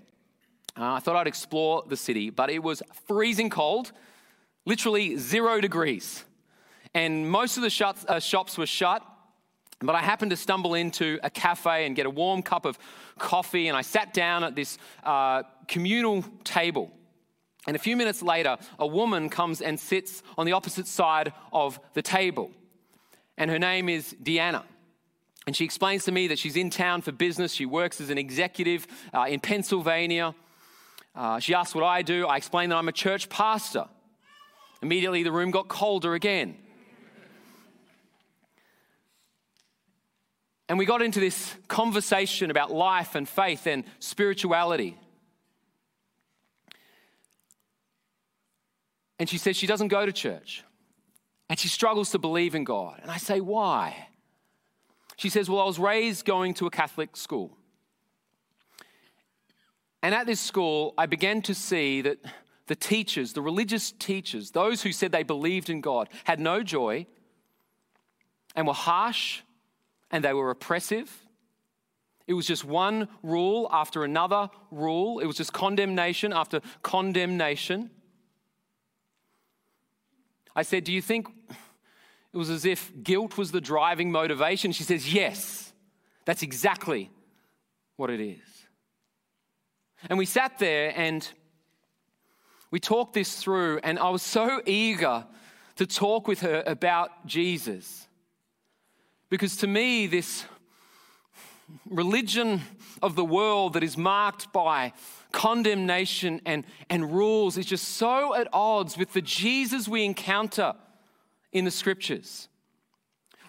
uh, 0.77 0.95
I 0.95 1.01
thought 1.01 1.17
I'd 1.17 1.27
explore 1.27 1.85
the 1.87 1.97
city, 1.97 2.31
but 2.31 2.51
it 2.51 2.63
was 2.63 2.83
freezing 3.07 3.51
cold, 3.51 3.93
literally 4.67 5.17
zero 5.17 5.61
degrees. 5.61 6.25
And 6.95 7.31
most 7.31 7.57
of 7.57 7.63
the 7.63 7.71
shuts, 7.71 8.05
uh, 8.09 8.19
shops 8.19 8.59
were 8.59 8.67
shut, 8.67 9.03
but 9.81 9.95
I 9.95 10.01
happened 10.01 10.31
to 10.31 10.37
stumble 10.37 10.75
into 10.75 11.19
a 11.23 11.31
cafe 11.31 11.87
and 11.87 11.97
get 11.97 12.07
a 12.07 12.11
warm 12.11 12.43
cup 12.43 12.67
of 12.67 12.79
coffee, 13.19 13.69
and 13.69 13.77
I 13.77 13.83
sat 13.83 14.13
down 14.13 14.45
at 14.45 14.55
this 14.55 14.79
uh, 15.05 15.43
communal 15.69 16.23
table. 16.45 16.91
And 17.67 17.77
a 17.77 17.79
few 17.79 17.97
minutes 17.97 18.23
later, 18.23 18.59
a 18.79 18.87
woman 18.87 19.29
comes 19.29 19.61
and 19.61 19.79
sits 19.79 20.23
on 20.37 20.47
the 20.47 20.53
opposite 20.53 20.87
side 20.87 21.33
of 21.53 21.79
the 21.95 22.03
table. 22.03 22.51
And 23.37 23.51
her 23.51 23.59
name 23.59 23.89
is 23.89 24.15
Deanna. 24.23 24.65
And 25.47 25.57
she 25.57 25.65
explains 25.65 26.05
to 26.05 26.13
me 26.13 26.29
that 26.29 26.39
she's 26.39 26.57
in 26.57 26.71
town 26.71 27.01
for 27.03 27.13
business. 27.13 27.53
She 27.53 27.67
works 27.67 28.01
as 28.01 28.11
an 28.11 28.19
executive 28.19 28.87
uh, 29.15 29.27
in 29.29 29.41
Pennsylvania. 29.41 30.35
Uh, 31.15 31.39
she 31.39 31.55
asks 31.55 31.75
what 31.75 31.85
I 31.85 32.03
do. 32.03 32.27
I 32.27 32.37
explain 32.37 32.69
that 32.71 32.77
I'm 32.77 32.89
a 32.89 32.93
church 32.93 33.29
pastor. 33.29 33.87
Immediately, 34.83 35.23
the 35.23 35.33
room 35.33 35.51
got 35.51 35.69
colder 35.69 36.15
again. 36.15 36.57
And 40.71 40.79
we 40.79 40.87
got 40.87 41.03
into 41.03 41.19
this 41.19 41.57
conversation 41.67 42.49
about 42.49 42.71
life 42.71 43.17
and 43.17 43.29
faith 43.29 43.67
and 43.67 43.83
spirituality. 43.99 44.97
And 49.19 49.29
she 49.29 49.37
says 49.37 49.57
she 49.57 49.67
doesn't 49.67 49.89
go 49.89 50.07
to 50.07 50.13
church 50.13 50.63
and 51.49 51.59
she 51.59 51.67
struggles 51.67 52.13
to 52.13 52.21
believe 52.21 52.55
in 52.55 52.63
God. 52.63 53.01
And 53.03 53.11
I 53.11 53.17
say, 53.17 53.41
why? 53.41 54.07
She 55.17 55.29
says, 55.29 55.51
Well, 55.51 55.59
I 55.59 55.65
was 55.65 55.81
raised 55.81 56.25
going 56.25 56.55
to 56.55 56.69
a 56.69 56.71
Catholic 56.71 57.17
school. 57.17 57.59
And 60.05 60.15
at 60.15 60.29
this 60.29 60.41
school, 60.41 60.95
I 60.97 61.07
began 61.07 61.43
to 61.43 61.55
see 61.55 62.01
that 62.03 62.19
the 62.69 62.77
teachers, 62.77 63.33
the 63.33 63.43
religious 63.43 63.91
teachers, 63.91 64.53
those 64.53 64.83
who 64.83 64.93
said 64.93 65.11
they 65.11 65.25
believed 65.25 65.69
in 65.69 65.81
God, 65.81 66.09
had 66.23 66.39
no 66.39 66.63
joy 66.63 67.07
and 68.55 68.69
were 68.69 68.73
harsh 68.73 69.43
and 70.11 70.25
they 70.25 70.33
were 70.33 70.51
oppressive. 70.51 71.11
It 72.27 72.35
was 72.35 72.47
just 72.47 72.65
one 72.65 73.09
rule 73.23 73.69
after 73.73 74.05
another 74.05 74.51
rule. 74.71 75.19
It 75.19 75.27
was 75.27 75.37
just 75.37 75.53
condemnation 75.53 76.33
after 76.33 76.61
condemnation. 76.83 77.91
I 80.55 80.63
said, 80.63 80.85
Do 80.85 80.93
you 80.93 81.03
think 81.03 81.29
it 81.49 82.37
was 82.37 82.51
as 82.51 82.65
if 82.65 82.93
guilt 83.03 83.37
was 83.37 83.51
the 83.51 83.61
driving 83.61 84.13
motivation? 84.13 84.73
She 84.73 84.85
says, 84.85 85.13
Yes, 85.13 85.73
that's 86.25 86.43
exactly 86.43 87.11
what 87.97 88.11
it 88.11 88.21
is. 88.21 88.39
And 90.09 90.19
we 90.19 90.27
sat 90.27 90.59
there 90.59 90.93
and 90.97 91.29
we 92.71 92.79
talked 92.79 93.15
this 93.15 93.35
through, 93.43 93.81
and 93.83 93.99
I 93.99 94.11
was 94.11 94.23
so 94.23 94.63
eager 94.65 95.27
to 95.77 95.87
talk 95.87 96.29
with 96.29 96.41
her 96.41 96.63
about 96.67 97.27
Jesus. 97.27 98.07
Because 99.31 99.57
to 99.59 99.67
me, 99.67 100.07
this 100.07 100.45
religion 101.89 102.61
of 103.01 103.15
the 103.15 103.25
world 103.25 103.75
that 103.75 103.85
is 103.85 103.97
marked 103.97 104.53
by 104.53 104.93
condemnation 105.33 106.41
and, 106.45 106.65
and 106.89 107.13
rules 107.13 107.57
is 107.57 107.67
just 107.67 107.89
so 107.89 108.35
at 108.35 108.49
odds 108.53 108.99
with 108.99 109.13
the 109.13 109.23
Jesus 109.23 109.89
we 109.89 110.05
encounter 110.05 110.75
in 111.53 111.65
the 111.65 111.71
scriptures. 111.71 112.49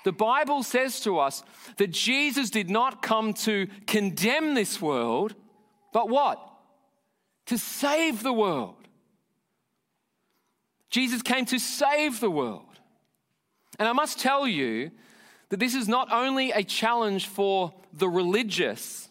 The 0.04 0.12
Bible 0.12 0.64
says 0.64 1.00
to 1.02 1.20
us 1.20 1.44
that 1.78 1.92
Jesus 1.92 2.50
did 2.50 2.70
not 2.70 3.02
come 3.02 3.34
to 3.34 3.68
condemn 3.86 4.54
this 4.54 4.82
world, 4.82 5.36
but 5.94 6.10
what? 6.10 6.40
To 7.48 7.58
save 7.58 8.24
the 8.24 8.34
world. 8.34 8.76
Jesus 10.90 11.22
came 11.22 11.46
to 11.46 11.60
save 11.60 12.20
the 12.20 12.32
world. 12.32 12.66
And 13.80 13.88
I 13.88 13.94
must 13.94 14.20
tell 14.20 14.48
you 14.48 14.92
that 15.52 15.60
this 15.60 15.76
is 15.76 15.88
not 15.90 16.08
only 16.12 16.52
a 16.52 16.64
challenge 16.64 17.28
for 17.28 17.74
the 17.92 18.08
religious, 18.08 19.10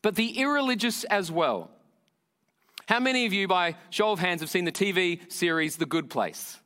but 0.00 0.16
the 0.16 0.38
irreligious 0.38 1.04
as 1.04 1.30
well. 1.30 1.70
How 2.88 2.98
many 2.98 3.26
of 3.26 3.34
you, 3.34 3.46
by 3.46 3.76
show 3.90 4.10
of 4.10 4.18
hands, 4.18 4.40
have 4.40 4.48
seen 4.48 4.64
the 4.64 4.72
TV 4.72 5.30
series 5.30 5.76
The 5.76 5.84
Good 5.84 6.08
Place? 6.08 6.58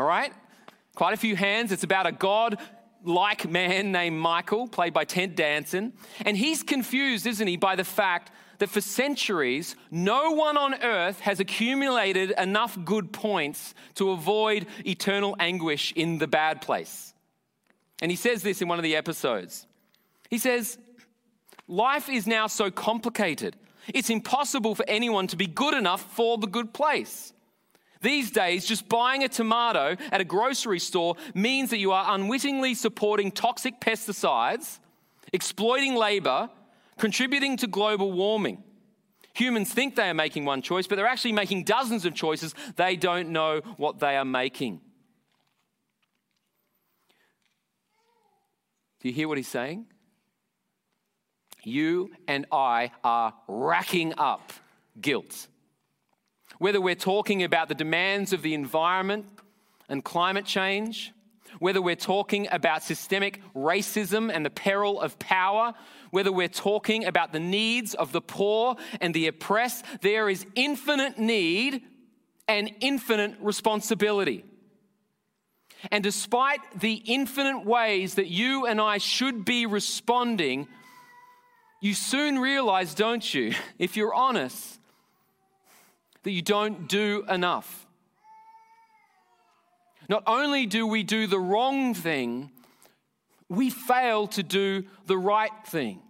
All 0.00 0.06
right? 0.06 0.32
Quite 0.96 1.14
a 1.14 1.16
few 1.16 1.36
hands. 1.36 1.70
It's 1.70 1.84
about 1.84 2.06
a 2.08 2.12
God 2.12 2.58
like 3.04 3.48
man 3.48 3.92
named 3.92 4.18
Michael, 4.18 4.66
played 4.66 4.92
by 4.92 5.04
Ted 5.04 5.36
Danson. 5.36 5.92
And 6.24 6.36
he's 6.36 6.64
confused, 6.64 7.24
isn't 7.26 7.46
he, 7.46 7.56
by 7.56 7.76
the 7.76 7.84
fact 7.84 8.32
that 8.58 8.70
for 8.70 8.80
centuries, 8.80 9.76
no 9.90 10.30
one 10.30 10.56
on 10.56 10.74
earth 10.82 11.20
has 11.20 11.40
accumulated 11.40 12.32
enough 12.38 12.78
good 12.84 13.12
points 13.12 13.74
to 13.94 14.10
avoid 14.10 14.66
eternal 14.84 15.36
anguish 15.38 15.92
in 15.94 16.18
the 16.18 16.26
bad 16.26 16.60
place. 16.60 17.14
And 18.02 18.10
he 18.10 18.16
says 18.16 18.42
this 18.42 18.60
in 18.60 18.68
one 18.68 18.78
of 18.78 18.82
the 18.82 18.96
episodes. 18.96 19.66
He 20.30 20.38
says, 20.38 20.78
Life 21.68 22.08
is 22.08 22.26
now 22.26 22.46
so 22.46 22.70
complicated, 22.70 23.56
it's 23.92 24.10
impossible 24.10 24.74
for 24.74 24.84
anyone 24.88 25.26
to 25.28 25.36
be 25.36 25.46
good 25.46 25.74
enough 25.74 26.02
for 26.14 26.38
the 26.38 26.46
good 26.46 26.72
place. 26.72 27.32
These 28.02 28.30
days, 28.30 28.66
just 28.66 28.88
buying 28.88 29.24
a 29.24 29.28
tomato 29.28 29.96
at 30.12 30.20
a 30.20 30.24
grocery 30.24 30.78
store 30.78 31.16
means 31.34 31.70
that 31.70 31.78
you 31.78 31.92
are 31.92 32.14
unwittingly 32.14 32.74
supporting 32.74 33.32
toxic 33.32 33.80
pesticides, 33.80 34.78
exploiting 35.32 35.94
labor, 35.94 36.50
contributing 36.98 37.56
to 37.58 37.66
global 37.66 38.12
warming. 38.12 38.62
Humans 39.34 39.72
think 39.72 39.96
they 39.96 40.08
are 40.08 40.14
making 40.14 40.46
one 40.46 40.62
choice, 40.62 40.86
but 40.86 40.96
they're 40.96 41.06
actually 41.06 41.32
making 41.32 41.64
dozens 41.64 42.06
of 42.06 42.14
choices. 42.14 42.54
They 42.76 42.96
don't 42.96 43.30
know 43.30 43.60
what 43.76 43.98
they 43.98 44.16
are 44.16 44.24
making. 44.24 44.80
Do 49.00 49.08
you 49.08 49.14
hear 49.14 49.28
what 49.28 49.36
he's 49.36 49.46
saying? 49.46 49.86
You 51.62 52.10
and 52.26 52.46
I 52.50 52.92
are 53.04 53.34
racking 53.46 54.14
up 54.16 54.52
guilt. 55.00 55.48
Whether 56.58 56.80
we're 56.80 56.94
talking 56.94 57.42
about 57.42 57.68
the 57.68 57.74
demands 57.74 58.32
of 58.32 58.40
the 58.40 58.54
environment 58.54 59.26
and 59.88 60.02
climate 60.02 60.46
change, 60.46 61.12
whether 61.58 61.82
we're 61.82 61.94
talking 61.94 62.48
about 62.50 62.82
systemic 62.82 63.42
racism 63.54 64.32
and 64.32 64.46
the 64.46 64.50
peril 64.50 65.00
of 65.00 65.18
power, 65.18 65.74
whether 66.16 66.32
we're 66.32 66.48
talking 66.48 67.04
about 67.04 67.30
the 67.30 67.38
needs 67.38 67.92
of 67.92 68.10
the 68.10 68.22
poor 68.22 68.74
and 69.02 69.12
the 69.12 69.26
oppressed, 69.26 69.84
there 70.00 70.30
is 70.30 70.46
infinite 70.54 71.18
need 71.18 71.82
and 72.48 72.72
infinite 72.80 73.34
responsibility. 73.38 74.42
And 75.90 76.02
despite 76.02 76.60
the 76.80 76.94
infinite 77.04 77.66
ways 77.66 78.14
that 78.14 78.28
you 78.28 78.64
and 78.64 78.80
I 78.80 78.96
should 78.96 79.44
be 79.44 79.66
responding, 79.66 80.68
you 81.82 81.92
soon 81.92 82.38
realize, 82.38 82.94
don't 82.94 83.34
you, 83.34 83.52
if 83.78 83.98
you're 83.98 84.14
honest, 84.14 84.80
that 86.22 86.30
you 86.30 86.40
don't 86.40 86.88
do 86.88 87.26
enough. 87.28 87.86
Not 90.08 90.22
only 90.26 90.64
do 90.64 90.86
we 90.86 91.02
do 91.02 91.26
the 91.26 91.38
wrong 91.38 91.92
thing, 91.92 92.52
we 93.50 93.68
fail 93.68 94.28
to 94.28 94.42
do 94.42 94.84
the 95.04 95.18
right 95.18 95.52
thing. 95.66 96.00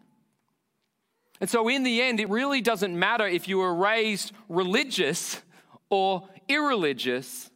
And 1.41 1.51
so, 1.51 1.69
in 1.69 1.83
the 1.83 2.01
end, 2.03 2.21
it 2.21 2.29
really 2.29 2.61
doesn't 2.61 2.99
matter 2.99 3.27
if 3.27 3.47
you 3.49 3.59
were 3.59 3.75
raised 3.75 4.33
religious 4.49 5.43
or 5.91 6.29
irreligious, 6.49 7.51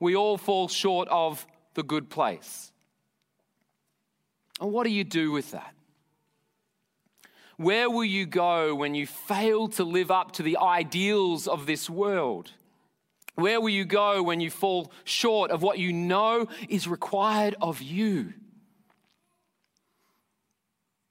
we 0.00 0.14
all 0.14 0.38
fall 0.38 0.68
short 0.68 1.08
of 1.08 1.46
the 1.74 1.82
good 1.82 2.08
place. 2.08 2.72
And 4.60 4.72
what 4.72 4.84
do 4.84 4.90
you 4.90 5.04
do 5.04 5.32
with 5.32 5.50
that? 5.50 5.72
Where 7.56 7.88
will 7.88 8.04
you 8.04 8.26
go 8.26 8.74
when 8.74 8.94
you 8.94 9.06
fail 9.06 9.68
to 9.68 9.84
live 9.84 10.10
up 10.10 10.32
to 10.32 10.42
the 10.42 10.58
ideals 10.58 11.48
of 11.48 11.66
this 11.66 11.88
world? 11.88 12.52
Where 13.34 13.60
will 13.60 13.70
you 13.70 13.84
go 13.84 14.22
when 14.22 14.40
you 14.40 14.50
fall 14.50 14.92
short 15.04 15.50
of 15.50 15.62
what 15.62 15.78
you 15.78 15.92
know 15.92 16.46
is 16.68 16.86
required 16.86 17.54
of 17.60 17.80
you? 17.80 18.34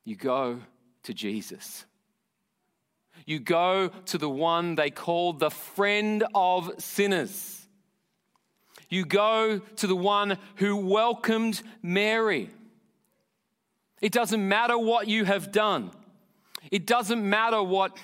You 0.04 0.16
go 0.16 0.62
to 1.04 1.14
Jesus. 1.14 1.86
You 3.26 3.40
go 3.40 3.88
to 3.88 4.18
the 4.18 4.30
one 4.30 4.76
they 4.76 4.92
called 4.92 5.40
the 5.40 5.50
friend 5.50 6.24
of 6.34 6.72
sinners. 6.78 7.68
You 8.90 9.06
go 9.06 9.60
to 9.60 9.88
the 9.88 9.96
one 9.96 10.38
who 10.58 10.76
welcomed 10.76 11.62
Mary. 11.82 12.52
It 14.00 14.12
doesn't 14.12 14.48
matter 14.48 14.78
what 14.78 15.08
you 15.08 15.26
have 15.26 15.52
done. 15.52 15.92
It 16.72 16.86
doesn't 16.86 17.28
matter 17.28 17.64
what 17.64 17.98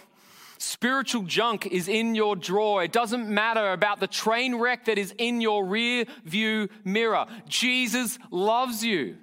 spiritual 0.57 1.23
junk 1.23 1.67
is 1.67 1.87
in 1.87 2.15
your 2.15 2.35
drawer. 2.35 2.83
It 2.83 2.91
doesn't 2.91 3.27
matter 3.27 3.71
about 3.71 3.99
the 3.99 4.07
train 4.07 4.55
wreck 4.55 4.85
that 4.85 4.97
is 4.97 5.13
in 5.17 5.41
your 5.41 5.65
rear 5.65 6.05
view 6.23 6.69
mirror. 6.83 7.25
Jesus 7.47 8.17
loves 8.31 8.83
you. 8.83 9.17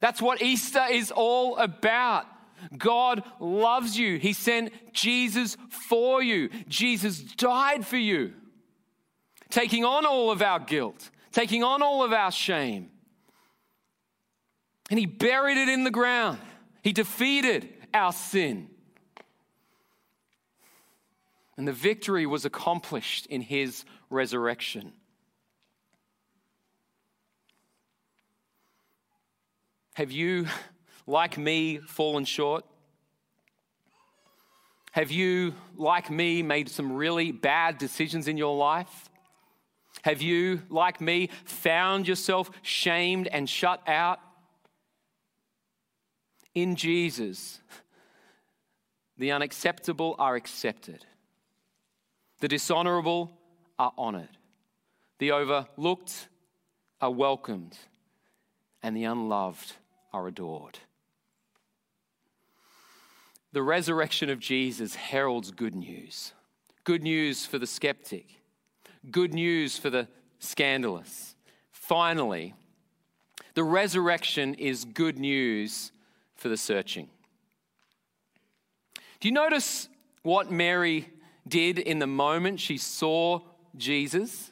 That's 0.00 0.20
what 0.20 0.42
Easter 0.42 0.84
is 0.90 1.10
all 1.10 1.56
about. 1.56 2.26
God 2.76 3.22
loves 3.40 3.98
you. 3.98 4.18
He 4.18 4.32
sent 4.32 4.72
Jesus 4.92 5.56
for 5.68 6.22
you. 6.22 6.50
Jesus 6.68 7.20
died 7.20 7.86
for 7.86 7.96
you, 7.96 8.32
taking 9.50 9.84
on 9.84 10.06
all 10.06 10.30
of 10.30 10.42
our 10.42 10.60
guilt, 10.60 11.10
taking 11.32 11.62
on 11.62 11.82
all 11.82 12.02
of 12.02 12.12
our 12.12 12.30
shame. 12.30 12.90
And 14.90 14.98
He 14.98 15.06
buried 15.06 15.58
it 15.58 15.68
in 15.68 15.84
the 15.84 15.90
ground. 15.90 16.38
He 16.82 16.92
defeated 16.92 17.68
our 17.92 18.12
sin. 18.12 18.68
And 21.56 21.68
the 21.68 21.72
victory 21.72 22.26
was 22.26 22.44
accomplished 22.44 23.26
in 23.26 23.40
his 23.40 23.84
resurrection. 24.10 24.92
Have 29.94 30.10
you, 30.10 30.46
like 31.06 31.36
me, 31.38 31.78
fallen 31.78 32.24
short? 32.24 32.64
Have 34.92 35.10
you, 35.10 35.54
like 35.76 36.10
me, 36.10 36.42
made 36.42 36.68
some 36.68 36.92
really 36.92 37.32
bad 37.32 37.78
decisions 37.78 38.28
in 38.28 38.36
your 38.36 38.56
life? 38.56 39.10
Have 40.02 40.22
you, 40.22 40.62
like 40.68 41.00
me, 41.00 41.30
found 41.44 42.06
yourself 42.06 42.50
shamed 42.62 43.26
and 43.28 43.48
shut 43.48 43.82
out? 43.88 44.20
In 46.54 46.76
Jesus, 46.76 47.60
the 49.18 49.32
unacceptable 49.32 50.14
are 50.18 50.36
accepted, 50.36 51.04
the 52.40 52.48
dishonorable 52.48 53.32
are 53.78 53.92
honored, 53.98 54.36
the 55.18 55.32
overlooked 55.32 56.28
are 57.00 57.10
welcomed, 57.10 57.76
and 58.82 58.96
the 58.96 59.04
unloved 59.04 59.72
are 60.12 60.28
adored. 60.28 60.78
The 63.54 63.62
resurrection 63.62 64.30
of 64.30 64.40
Jesus 64.40 64.96
heralds 64.96 65.52
good 65.52 65.76
news. 65.76 66.32
Good 66.82 67.04
news 67.04 67.46
for 67.46 67.56
the 67.56 67.68
skeptic, 67.68 68.26
good 69.12 69.32
news 69.32 69.78
for 69.78 69.90
the 69.90 70.08
scandalous. 70.40 71.36
Finally, 71.70 72.52
the 73.54 73.62
resurrection 73.62 74.54
is 74.54 74.84
good 74.84 75.20
news 75.20 75.92
for 76.34 76.48
the 76.48 76.56
searching. 76.56 77.08
Do 79.20 79.28
you 79.28 79.32
notice 79.32 79.88
what 80.24 80.50
Mary 80.50 81.08
did 81.46 81.78
in 81.78 82.00
the 82.00 82.08
moment 82.08 82.58
she 82.58 82.76
saw 82.76 83.38
Jesus? 83.76 84.50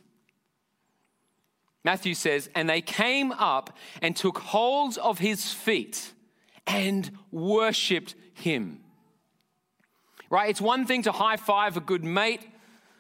Matthew 1.83 2.15
says, 2.15 2.49
and 2.55 2.71
they 2.71 2.81
came 2.81 3.33
up 3.33 3.77
and 4.01 4.15
took 4.15 4.39
hold 4.39 4.97
of 4.99 5.19
his 5.19 5.53
feet 5.53 6.13
and 6.69 7.11
worshipped 7.33 8.15
him. 8.35 8.79
Right? 10.33 10.49
It's 10.49 10.63
one 10.63 10.87
thing 10.87 11.03
to 11.03 11.13
high 11.13 11.37
five 11.37 11.77
a 11.77 11.81
good 11.81 12.03
mate 12.03 12.41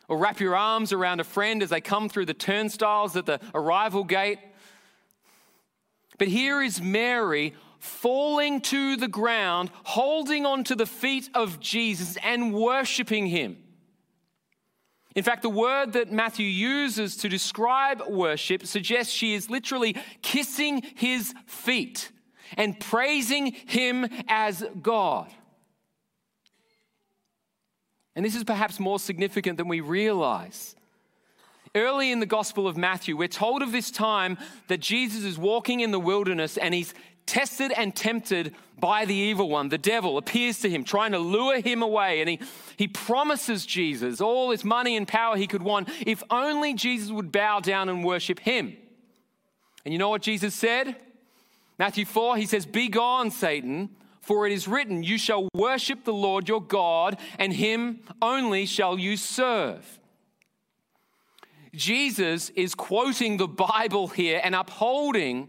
or 0.07 0.18
wrap 0.18 0.38
your 0.38 0.55
arms 0.55 0.92
around 0.92 1.18
a 1.18 1.25
friend 1.25 1.62
as 1.62 1.71
they 1.71 1.81
come 1.81 2.11
through 2.11 2.27
the 2.27 2.35
turnstiles 2.35 3.16
at 3.16 3.25
the 3.25 3.40
arrival 3.55 4.05
gate. 4.05 4.38
But 6.18 6.29
here 6.29 6.61
is 6.61 6.83
Mary 6.83 7.55
falling 7.79 8.61
to 8.61 8.99
the 8.99 9.09
ground, 9.09 9.71
holding 9.85 10.45
onto 10.45 10.75
the 10.75 10.85
feet 10.85 11.31
of 11.33 11.59
Jesus 11.59 12.18
and 12.23 12.53
worshiping 12.53 13.29
him. 13.29 13.57
In 15.16 15.25
fact, 15.25 15.40
the 15.40 15.49
word 15.49 15.95
that 15.95 16.12
Matthew 16.12 16.47
uses 16.47 17.16
to 17.16 17.31
describe 17.31 18.03
worship 18.11 18.66
suggests 18.66 19.11
she 19.11 19.33
is 19.33 19.49
literally 19.49 19.97
kissing 20.21 20.83
his 20.97 21.33
feet 21.47 22.12
and 22.59 22.79
praising 22.79 23.53
him 23.53 24.07
as 24.29 24.62
God. 24.83 25.33
And 28.14 28.25
this 28.25 28.37
is 28.37 28.44
perhaps 28.44 28.79
more 28.79 28.98
significant 28.98 29.57
than 29.57 29.68
we 29.68 29.81
realize. 29.81 30.77
Early 31.75 32.12
in 32.12 32.20
the 32.20 32.27
Gospel 32.27 32.68
of 32.68 32.77
Matthew, 32.77 33.16
we're 33.16 33.29
told 33.29 33.62
of 33.62 33.72
this 33.72 33.90
time 33.90 34.37
that 34.68 34.81
Jesus 34.81 35.25
is 35.25 35.38
walking 35.38 35.81
in 35.81 35.90
the 35.90 36.01
wilderness 36.01 36.59
and 36.59 36.75
he's 36.75 36.92
tested 37.25 37.72
and 37.72 37.94
tempted 37.96 38.55
by 38.79 39.05
the 39.05 39.14
evil 39.14 39.48
one, 39.48 39.68
the 39.68 39.79
devil, 39.79 40.18
appears 40.18 40.59
to 40.61 40.68
him, 40.68 40.85
trying 40.85 41.12
to 41.12 41.18
lure 41.18 41.61
him 41.61 41.83
away. 41.83 42.20
And 42.20 42.29
he, 42.29 42.40
he 42.77 42.88
promises 42.88 43.64
Jesus 43.64 44.20
all 44.20 44.51
his 44.51 44.64
money 44.64 44.96
and 44.96 45.07
power 45.07 45.37
he 45.37 45.46
could 45.46 45.62
want 45.62 45.88
if 46.05 46.22
only 46.31 46.75
Jesus 46.75 47.11
would 47.11 47.33
bow 47.33 47.61
down 47.61 47.88
and 47.88 48.05
worship 48.05 48.40
him. 48.40 48.77
And 49.85 49.92
you 49.92 49.98
know 49.98 50.09
what 50.09 50.22
Jesus 50.22 50.55
said? 50.55 50.96
Matthew 51.79 52.05
4, 52.05 52.37
he 52.37 52.46
says, 52.46 52.66
Be 52.66 52.88
gone, 52.88 53.31
Satan, 53.31 53.90
for 54.23 54.47
it 54.47 54.53
is 54.53 54.67
written, 54.67 55.03
You 55.03 55.19
shall 55.19 55.49
worship 55.55 56.05
the 56.05 56.15
Lord 56.15 56.49
your 56.49 56.63
God, 56.63 57.19
and 57.39 57.53
him 57.53 58.01
only 58.23 58.65
shall 58.65 58.99
you 58.99 59.17
serve. 59.17 60.01
Jesus 61.75 62.51
is 62.51 62.75
quoting 62.75 63.37
the 63.37 63.49
Bible 63.49 64.09
here 64.09 64.41
and 64.43 64.55
upholding 64.55 65.49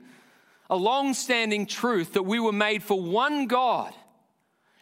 a 0.70 0.76
long 0.76 1.14
standing 1.14 1.66
truth 1.66 2.14
that 2.14 2.24
we 2.24 2.40
were 2.40 2.54
made 2.54 2.82
for 2.84 3.00
one 3.02 3.48
God 3.48 3.94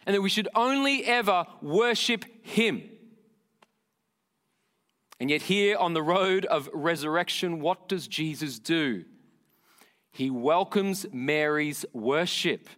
and 0.06 0.14
that 0.14 0.22
we 0.22 0.28
should 0.28 0.48
only 0.54 1.04
ever 1.04 1.46
worship 1.60 2.24
Him. 2.42 2.82
And 5.20 5.30
yet, 5.30 5.42
here 5.42 5.76
on 5.76 5.94
the 5.94 6.02
road 6.02 6.44
of 6.46 6.68
resurrection, 6.72 7.60
what 7.60 7.88
does 7.88 8.08
Jesus 8.08 8.58
do? 8.58 9.04
He 10.10 10.30
welcomes 10.30 11.06
Mary's 11.12 11.84
worship. 11.92 12.68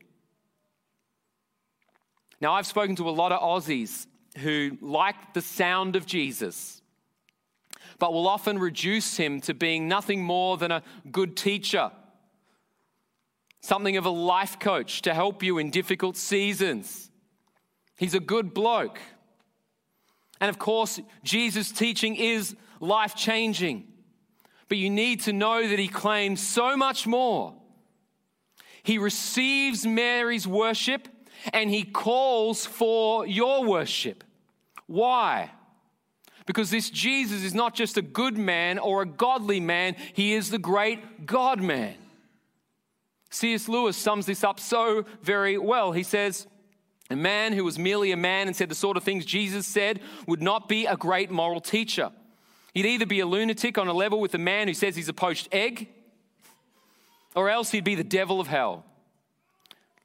Now, 2.44 2.52
I've 2.52 2.66
spoken 2.66 2.94
to 2.96 3.08
a 3.08 3.10
lot 3.10 3.32
of 3.32 3.40
Aussies 3.40 4.06
who 4.36 4.76
like 4.82 5.32
the 5.32 5.40
sound 5.40 5.96
of 5.96 6.04
Jesus, 6.04 6.82
but 7.98 8.12
will 8.12 8.28
often 8.28 8.58
reduce 8.58 9.16
him 9.16 9.40
to 9.40 9.54
being 9.54 9.88
nothing 9.88 10.22
more 10.22 10.58
than 10.58 10.70
a 10.70 10.82
good 11.10 11.38
teacher, 11.38 11.90
something 13.62 13.96
of 13.96 14.04
a 14.04 14.10
life 14.10 14.58
coach 14.58 15.00
to 15.00 15.14
help 15.14 15.42
you 15.42 15.56
in 15.56 15.70
difficult 15.70 16.18
seasons. 16.18 17.10
He's 17.96 18.12
a 18.12 18.20
good 18.20 18.52
bloke. 18.52 19.00
And 20.38 20.50
of 20.50 20.58
course, 20.58 21.00
Jesus' 21.22 21.72
teaching 21.72 22.14
is 22.14 22.54
life 22.78 23.14
changing. 23.14 23.86
But 24.68 24.76
you 24.76 24.90
need 24.90 25.22
to 25.22 25.32
know 25.32 25.66
that 25.66 25.78
he 25.78 25.88
claims 25.88 26.46
so 26.46 26.76
much 26.76 27.06
more. 27.06 27.54
He 28.82 28.98
receives 28.98 29.86
Mary's 29.86 30.46
worship 30.46 31.08
and 31.52 31.70
he 31.70 31.84
calls 31.84 32.66
for 32.66 33.26
your 33.26 33.64
worship. 33.64 34.24
Why? 34.86 35.50
Because 36.46 36.70
this 36.70 36.90
Jesus 36.90 37.42
is 37.42 37.54
not 37.54 37.74
just 37.74 37.96
a 37.96 38.02
good 38.02 38.36
man 38.36 38.78
or 38.78 39.02
a 39.02 39.06
godly 39.06 39.60
man, 39.60 39.96
he 40.12 40.34
is 40.34 40.50
the 40.50 40.58
great 40.58 41.26
God 41.26 41.60
man. 41.60 41.94
C.S. 43.30 43.68
Lewis 43.68 43.96
sums 43.96 44.26
this 44.26 44.44
up 44.44 44.60
so 44.60 45.04
very 45.22 45.58
well. 45.58 45.92
He 45.92 46.02
says, 46.02 46.46
a 47.10 47.16
man 47.16 47.52
who 47.52 47.64
was 47.64 47.78
merely 47.78 48.12
a 48.12 48.16
man 48.16 48.46
and 48.46 48.56
said 48.56 48.68
the 48.68 48.74
sort 48.74 48.96
of 48.96 49.02
things 49.02 49.26
Jesus 49.26 49.66
said 49.66 50.00
would 50.26 50.42
not 50.42 50.68
be 50.68 50.86
a 50.86 50.96
great 50.96 51.30
moral 51.30 51.60
teacher. 51.60 52.10
He'd 52.72 52.86
either 52.86 53.06
be 53.06 53.20
a 53.20 53.26
lunatic 53.26 53.76
on 53.78 53.88
a 53.88 53.92
level 53.92 54.20
with 54.20 54.34
a 54.34 54.38
man 54.38 54.68
who 54.68 54.74
says 54.74 54.96
he's 54.96 55.08
a 55.08 55.14
poached 55.14 55.48
egg, 55.52 55.88
or 57.34 57.50
else 57.50 57.70
he'd 57.70 57.84
be 57.84 57.94
the 57.94 58.04
devil 58.04 58.40
of 58.40 58.46
hell. 58.46 58.84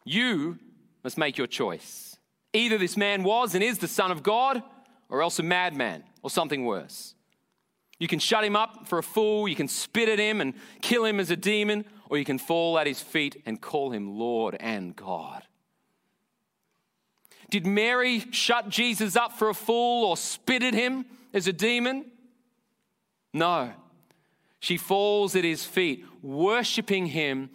You 0.04 0.60
must 1.03 1.17
make 1.17 1.38
your 1.38 1.47
choice. 1.47 2.17
Either 2.53 2.77
this 2.77 2.97
man 2.97 3.23
was 3.23 3.55
and 3.55 3.63
is 3.63 3.77
the 3.77 3.88
Son 3.88 4.12
of 4.12 4.23
God, 4.23 4.63
or 5.09 5.21
else 5.21 5.39
a 5.39 5.43
madman, 5.43 6.03
or 6.21 6.29
something 6.29 6.65
worse. 6.65 7.15
You 7.99 8.07
can 8.07 8.19
shut 8.19 8.43
him 8.43 8.55
up 8.55 8.88
for 8.88 8.97
a 8.97 9.03
fool, 9.03 9.47
you 9.47 9.55
can 9.55 9.67
spit 9.67 10.07
at 10.07 10.19
him 10.19 10.39
and 10.39 10.53
kill 10.81 11.05
him 11.05 11.19
as 11.19 11.31
a 11.31 11.35
demon, 11.35 11.85
or 12.09 12.17
you 12.17 12.25
can 12.25 12.39
fall 12.39 12.79
at 12.79 12.88
his 12.88 13.01
feet 13.01 13.41
and 13.45 13.62
call 13.62 13.91
him 13.91 14.17
Lord 14.17 14.55
and 14.59 14.95
God. 14.95 15.43
Did 17.49 17.65
Mary 17.65 18.23
shut 18.31 18.69
Jesus 18.69 19.15
up 19.15 19.33
for 19.33 19.49
a 19.49 19.53
fool 19.53 20.05
or 20.05 20.15
spit 20.15 20.63
at 20.63 20.73
him 20.73 21.05
as 21.33 21.47
a 21.47 21.53
demon? 21.53 22.05
No. 23.33 23.73
She 24.59 24.77
falls 24.77 25.35
at 25.35 25.43
his 25.43 25.65
feet, 25.65 26.05
worshiping 26.21 27.07
him 27.07 27.49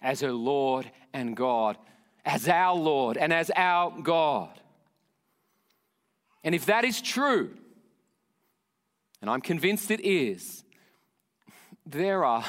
as 0.00 0.20
her 0.20 0.32
Lord 0.32 0.90
and 1.12 1.36
God, 1.36 1.76
as 2.24 2.48
our 2.48 2.76
Lord 2.76 3.16
and 3.16 3.32
as 3.32 3.50
our 3.54 3.90
God. 4.02 4.58
And 6.42 6.54
if 6.54 6.66
that 6.66 6.84
is 6.84 7.00
true, 7.00 7.50
and 9.20 9.28
I'm 9.30 9.40
convinced 9.40 9.90
it 9.90 10.00
is, 10.00 10.64
there 11.84 12.24
are 12.24 12.44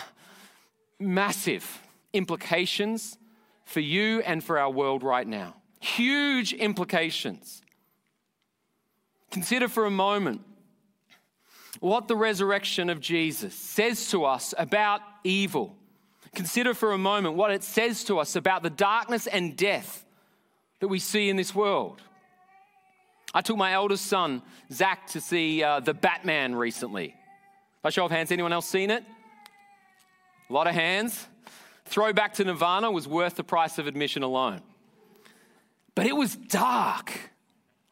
massive 1.00 1.82
implications 2.14 3.18
for 3.66 3.80
you 3.80 4.22
and 4.22 4.44
for 4.44 4.60
our 4.60 4.70
world 4.70 5.04
right 5.04 5.28
now. 5.28 5.56
Huge 5.80 6.54
implications. 6.54 7.62
Consider 9.32 9.68
for 9.68 9.86
a 9.86 9.92
moment 9.92 10.42
what 11.80 12.08
the 12.08 12.16
resurrection 12.16 12.90
of 12.90 13.00
Jesus 13.00 13.56
says 13.56 14.12
to 14.12 14.26
us 14.26 14.54
about 14.58 15.02
evil. 15.24 15.76
Consider 16.34 16.74
for 16.74 16.94
a 16.94 16.98
moment 16.98 17.36
what 17.36 17.52
it 17.52 17.64
says 17.64 18.04
to 18.06 18.20
us 18.20 18.36
about 18.36 18.64
the 18.64 18.70
darkness 18.70 19.28
and 19.28 19.56
death 19.58 20.06
that 20.80 20.88
we 20.88 21.00
see 21.00 21.30
in 21.30 21.36
this 21.36 21.54
world. 21.54 22.02
I 23.34 23.42
took 23.42 23.58
my 23.58 23.74
eldest 23.74 24.06
son, 24.08 24.42
Zach, 24.72 25.08
to 25.08 25.22
see 25.22 25.64
uh, 25.64 25.80
The 25.80 25.94
Batman 25.94 26.56
recently. 26.56 27.16
By 27.82 27.90
show 27.90 28.06
of 28.06 28.12
hands, 28.12 28.32
anyone 28.32 28.54
else 28.54 28.68
seen 28.68 28.92
it? 28.92 29.04
A 30.50 30.54
lot 30.54 30.68
of 30.68 30.74
hands. 30.74 31.28
Throwback 31.86 32.34
to 32.36 32.44
Nirvana 32.44 32.92
was 32.92 33.08
worth 33.08 33.36
the 33.36 33.44
price 33.44 33.78
of 33.78 33.88
admission 33.88 34.24
alone. 34.24 34.62
But 35.96 36.06
it 36.06 36.16
was 36.16 36.36
dark, 36.36 37.12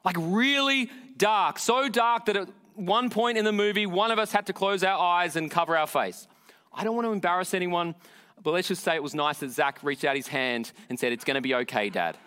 like 0.06 0.16
really 0.18 0.90
dark. 1.18 1.60
So 1.60 1.90
dark 1.90 2.26
that 2.26 2.38
at 2.38 2.50
one 2.76 3.10
point 3.10 3.38
in 3.38 3.46
the 3.46 3.52
movie, 3.52 3.86
one 3.86 4.12
of 4.12 4.20
us 4.20 4.32
had 4.32 4.46
to 4.48 4.54
close 4.54 4.84
our 4.84 4.98
eyes 4.98 5.36
and 5.36 5.52
cover 5.52 5.76
our 5.76 5.88
face. 5.88 6.28
I 6.74 6.84
don't 6.84 6.96
want 6.96 7.08
to 7.08 7.12
embarrass 7.12 7.54
anyone, 7.54 7.96
but 8.44 8.52
let's 8.52 8.68
just 8.68 8.84
say 8.84 8.96
it 8.96 9.04
was 9.04 9.14
nice 9.14 9.40
that 9.40 9.52
Zach 9.52 9.80
reached 9.84 10.06
out 10.06 10.16
his 10.16 10.28
hand 10.28 10.72
and 10.90 11.00
said, 11.00 11.12
It's 11.12 11.24
going 11.24 11.36
to 11.36 11.42
be 11.42 11.56
okay, 11.56 11.90
Dad. 11.90 12.18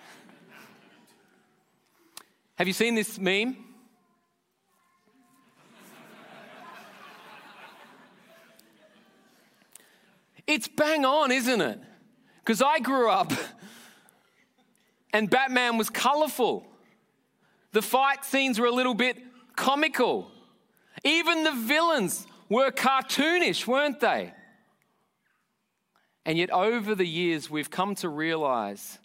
Have 2.57 2.67
you 2.67 2.75
seen 2.75 2.95
this 2.95 3.19
meme? 3.19 3.57
It's 10.47 10.69
bang 10.69 11.05
on, 11.05 11.31
isn't 11.33 11.61
it? 11.61 11.81
Because 12.45 12.61
I 12.61 12.79
grew 12.81 13.09
up 13.09 13.33
and 15.13 15.31
Batman 15.31 15.79
was 15.79 15.89
colorful. 15.89 16.67
The 17.73 17.83
fight 17.83 18.25
scenes 18.25 18.59
were 18.59 18.67
a 18.67 18.73
little 18.73 18.95
bit 18.95 19.17
comical. 19.57 20.31
Even 21.05 21.45
the 21.45 21.53
villains 21.53 22.27
were 22.49 22.71
cartoonish, 22.71 23.67
weren't 23.67 24.01
they? 24.01 24.33
And 26.25 26.39
yet, 26.39 26.51
over 26.51 26.95
the 26.95 27.07
years, 27.07 27.51
we've 27.51 27.71
come 27.71 27.95
to 27.97 28.09
realize 28.09 28.99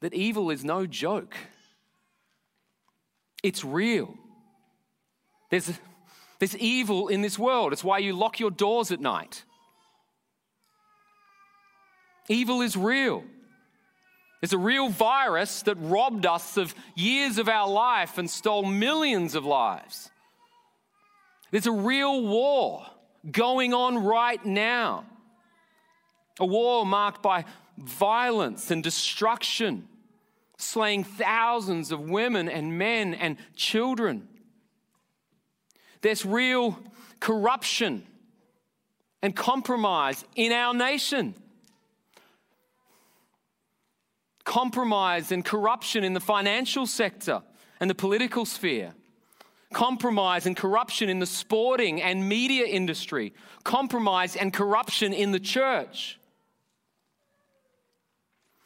that 0.00 0.12
evil 0.12 0.50
is 0.50 0.64
no 0.64 0.86
joke. 0.86 1.34
It's 3.42 3.64
real. 3.64 4.14
There's, 5.50 5.72
there's 6.38 6.56
evil 6.58 7.08
in 7.08 7.22
this 7.22 7.38
world. 7.38 7.72
It's 7.72 7.84
why 7.84 7.98
you 7.98 8.12
lock 8.12 8.38
your 8.38 8.50
doors 8.50 8.90
at 8.92 9.00
night. 9.00 9.44
Evil 12.28 12.60
is 12.60 12.76
real. 12.76 13.24
There's 14.40 14.52
a 14.52 14.58
real 14.58 14.88
virus 14.88 15.62
that 15.62 15.76
robbed 15.76 16.24
us 16.24 16.56
of 16.56 16.74
years 16.94 17.38
of 17.38 17.48
our 17.48 17.68
life 17.68 18.16
and 18.18 18.28
stole 18.28 18.64
millions 18.64 19.34
of 19.34 19.44
lives. 19.44 20.10
There's 21.50 21.66
a 21.66 21.72
real 21.72 22.26
war 22.26 22.86
going 23.30 23.74
on 23.74 23.98
right 23.98 24.44
now. 24.44 25.04
A 26.38 26.46
war 26.46 26.86
marked 26.86 27.22
by 27.22 27.44
violence 27.76 28.70
and 28.70 28.82
destruction, 28.82 29.88
slaying 30.58 31.04
thousands 31.04 31.92
of 31.92 32.08
women 32.08 32.48
and 32.48 32.78
men 32.78 33.14
and 33.14 33.36
children. 33.56 34.28
There's 36.02 36.24
real 36.24 36.78
corruption 37.18 38.06
and 39.22 39.36
compromise 39.36 40.24
in 40.36 40.52
our 40.52 40.72
nation 40.72 41.34
compromise 44.50 45.30
and 45.30 45.44
corruption 45.44 46.02
in 46.02 46.12
the 46.12 46.20
financial 46.20 46.84
sector 46.84 47.40
and 47.78 47.88
the 47.88 47.94
political 47.94 48.44
sphere, 48.44 48.92
compromise 49.72 50.44
and 50.44 50.56
corruption 50.56 51.08
in 51.08 51.20
the 51.20 51.26
sporting 51.26 52.02
and 52.02 52.28
media 52.28 52.66
industry, 52.66 53.32
compromise 53.62 54.34
and 54.34 54.52
corruption 54.52 55.12
in 55.12 55.30
the 55.30 55.38
church. 55.38 56.18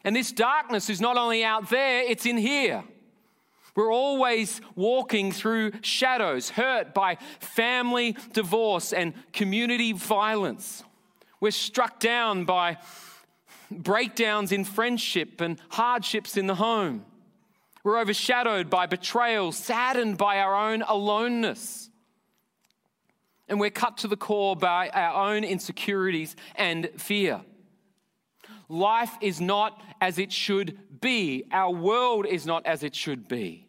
And 0.04 0.14
this 0.14 0.32
darkness 0.32 0.90
is 0.90 1.00
not 1.00 1.16
only 1.16 1.42
out 1.42 1.70
there, 1.70 2.02
it's 2.02 2.26
in 2.26 2.36
here. 2.36 2.84
We're 3.74 3.92
always 3.92 4.60
walking 4.76 5.32
through 5.32 5.72
shadows, 5.80 6.50
hurt 6.50 6.94
by 6.94 7.16
family 7.40 8.16
divorce 8.32 8.92
and 8.92 9.14
community 9.32 9.92
violence. 9.92 10.84
We're 11.40 11.50
struck 11.50 11.98
down 11.98 12.44
by 12.44 12.78
breakdowns 13.70 14.52
in 14.52 14.64
friendship 14.64 15.40
and 15.40 15.58
hardships 15.70 16.36
in 16.36 16.46
the 16.46 16.54
home. 16.54 17.04
We're 17.82 17.98
overshadowed 17.98 18.70
by 18.70 18.86
betrayal, 18.86 19.50
saddened 19.52 20.18
by 20.18 20.38
our 20.38 20.54
own 20.54 20.82
aloneness. 20.82 21.90
And 23.48 23.58
we're 23.58 23.70
cut 23.70 23.98
to 23.98 24.08
the 24.08 24.16
core 24.16 24.56
by 24.56 24.88
our 24.90 25.32
own 25.32 25.44
insecurities 25.44 26.36
and 26.54 26.88
fear. 26.96 27.42
Life 28.68 29.16
is 29.20 29.40
not 29.40 29.80
as 30.00 30.18
it 30.18 30.32
should 30.32 30.78
be. 31.00 31.44
Our 31.52 31.72
world 31.72 32.26
is 32.26 32.46
not 32.46 32.66
as 32.66 32.82
it 32.82 32.94
should 32.94 33.28
be. 33.28 33.68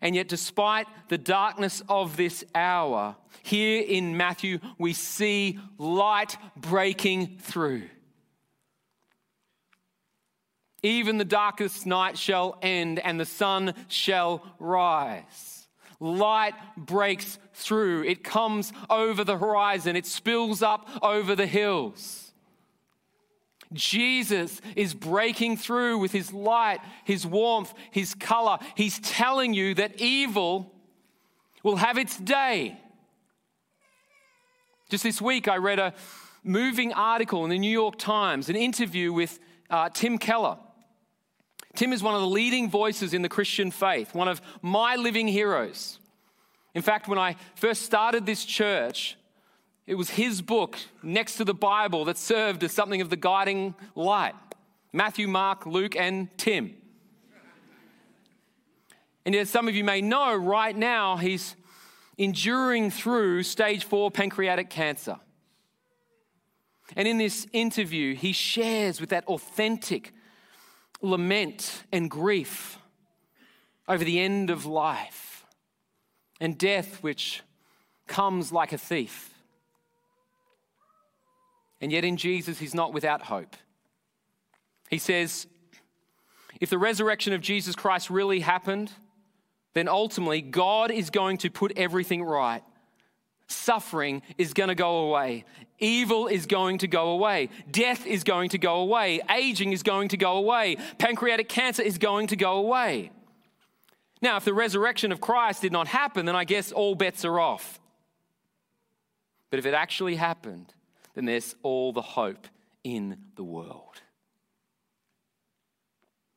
And 0.00 0.16
yet, 0.16 0.28
despite 0.28 0.86
the 1.08 1.18
darkness 1.18 1.80
of 1.88 2.16
this 2.16 2.44
hour, 2.54 3.14
here 3.44 3.82
in 3.82 4.16
Matthew, 4.16 4.58
we 4.76 4.92
see 4.92 5.60
light 5.78 6.36
breaking 6.56 7.38
through. 7.38 7.84
Even 10.82 11.18
the 11.18 11.24
darkest 11.24 11.86
night 11.86 12.18
shall 12.18 12.58
end, 12.62 12.98
and 12.98 13.18
the 13.18 13.24
sun 13.24 13.74
shall 13.86 14.42
rise. 14.58 15.68
Light 16.00 16.54
breaks 16.76 17.38
through. 17.54 18.02
It 18.02 18.24
comes 18.24 18.72
over 18.90 19.22
the 19.22 19.38
horizon. 19.38 19.94
It 19.94 20.06
spills 20.06 20.60
up 20.60 20.88
over 21.00 21.36
the 21.36 21.46
hills. 21.46 22.21
Jesus 23.72 24.60
is 24.76 24.94
breaking 24.94 25.56
through 25.56 25.98
with 25.98 26.12
his 26.12 26.32
light, 26.32 26.80
his 27.04 27.26
warmth, 27.26 27.72
his 27.90 28.14
color. 28.14 28.58
He's 28.76 28.98
telling 29.00 29.54
you 29.54 29.74
that 29.74 30.00
evil 30.00 30.72
will 31.62 31.76
have 31.76 31.98
its 31.98 32.16
day. 32.16 32.78
Just 34.90 35.04
this 35.04 35.22
week, 35.22 35.48
I 35.48 35.56
read 35.56 35.78
a 35.78 35.94
moving 36.44 36.92
article 36.92 37.44
in 37.44 37.50
the 37.50 37.58
New 37.58 37.70
York 37.70 37.98
Times, 37.98 38.48
an 38.48 38.56
interview 38.56 39.12
with 39.12 39.38
uh, 39.70 39.88
Tim 39.88 40.18
Keller. 40.18 40.58
Tim 41.74 41.92
is 41.92 42.02
one 42.02 42.14
of 42.14 42.20
the 42.20 42.26
leading 42.26 42.68
voices 42.68 43.14
in 43.14 43.22
the 43.22 43.28
Christian 43.28 43.70
faith, 43.70 44.14
one 44.14 44.28
of 44.28 44.42
my 44.60 44.96
living 44.96 45.28
heroes. 45.28 45.98
In 46.74 46.82
fact, 46.82 47.08
when 47.08 47.18
I 47.18 47.36
first 47.54 47.82
started 47.82 48.26
this 48.26 48.44
church, 48.44 49.16
it 49.92 49.96
was 49.96 50.08
his 50.08 50.40
book 50.40 50.78
next 51.02 51.36
to 51.36 51.44
the 51.44 51.52
Bible 51.52 52.06
that 52.06 52.16
served 52.16 52.64
as 52.64 52.72
something 52.72 53.02
of 53.02 53.10
the 53.10 53.16
guiding 53.16 53.74
light 53.94 54.34
Matthew, 54.90 55.28
Mark, 55.28 55.66
Luke, 55.66 55.94
and 55.94 56.30
Tim. 56.38 56.74
And 59.26 59.34
as 59.34 59.50
some 59.50 59.68
of 59.68 59.74
you 59.74 59.84
may 59.84 60.00
know, 60.00 60.34
right 60.34 60.74
now 60.74 61.18
he's 61.18 61.56
enduring 62.16 62.90
through 62.90 63.42
stage 63.42 63.84
four 63.84 64.10
pancreatic 64.10 64.70
cancer. 64.70 65.18
And 66.96 67.06
in 67.06 67.18
this 67.18 67.46
interview, 67.52 68.14
he 68.14 68.32
shares 68.32 68.98
with 68.98 69.10
that 69.10 69.26
authentic 69.26 70.14
lament 71.02 71.82
and 71.92 72.10
grief 72.10 72.78
over 73.86 74.04
the 74.04 74.20
end 74.20 74.48
of 74.48 74.64
life 74.64 75.44
and 76.40 76.56
death, 76.56 77.02
which 77.02 77.42
comes 78.06 78.52
like 78.52 78.72
a 78.72 78.78
thief. 78.78 79.31
And 81.82 81.92
yet 81.92 82.04
in 82.04 82.16
Jesus, 82.16 82.58
he's 82.58 82.74
not 82.74 82.94
without 82.94 83.22
hope. 83.22 83.56
He 84.88 84.98
says, 84.98 85.48
if 86.60 86.70
the 86.70 86.78
resurrection 86.78 87.32
of 87.32 87.40
Jesus 87.40 87.74
Christ 87.74 88.08
really 88.08 88.40
happened, 88.40 88.92
then 89.74 89.88
ultimately 89.88 90.40
God 90.40 90.92
is 90.92 91.10
going 91.10 91.38
to 91.38 91.50
put 91.50 91.72
everything 91.76 92.22
right. 92.22 92.62
Suffering 93.48 94.22
is 94.38 94.54
going 94.54 94.68
to 94.68 94.76
go 94.76 95.08
away. 95.08 95.44
Evil 95.80 96.28
is 96.28 96.46
going 96.46 96.78
to 96.78 96.86
go 96.86 97.10
away. 97.10 97.48
Death 97.70 98.06
is 98.06 98.22
going 98.22 98.50
to 98.50 98.58
go 98.58 98.76
away. 98.76 99.20
Aging 99.28 99.72
is 99.72 99.82
going 99.82 100.08
to 100.10 100.16
go 100.16 100.36
away. 100.36 100.76
Pancreatic 100.98 101.48
cancer 101.48 101.82
is 101.82 101.98
going 101.98 102.28
to 102.28 102.36
go 102.36 102.58
away. 102.58 103.10
Now, 104.20 104.36
if 104.36 104.44
the 104.44 104.54
resurrection 104.54 105.10
of 105.10 105.20
Christ 105.20 105.62
did 105.62 105.72
not 105.72 105.88
happen, 105.88 106.26
then 106.26 106.36
I 106.36 106.44
guess 106.44 106.70
all 106.70 106.94
bets 106.94 107.24
are 107.24 107.40
off. 107.40 107.80
But 109.50 109.58
if 109.58 109.66
it 109.66 109.74
actually 109.74 110.14
happened, 110.14 110.72
then 111.14 111.24
there's 111.24 111.54
all 111.62 111.92
the 111.92 112.02
hope 112.02 112.46
in 112.84 113.18
the 113.36 113.44
world. 113.44 114.00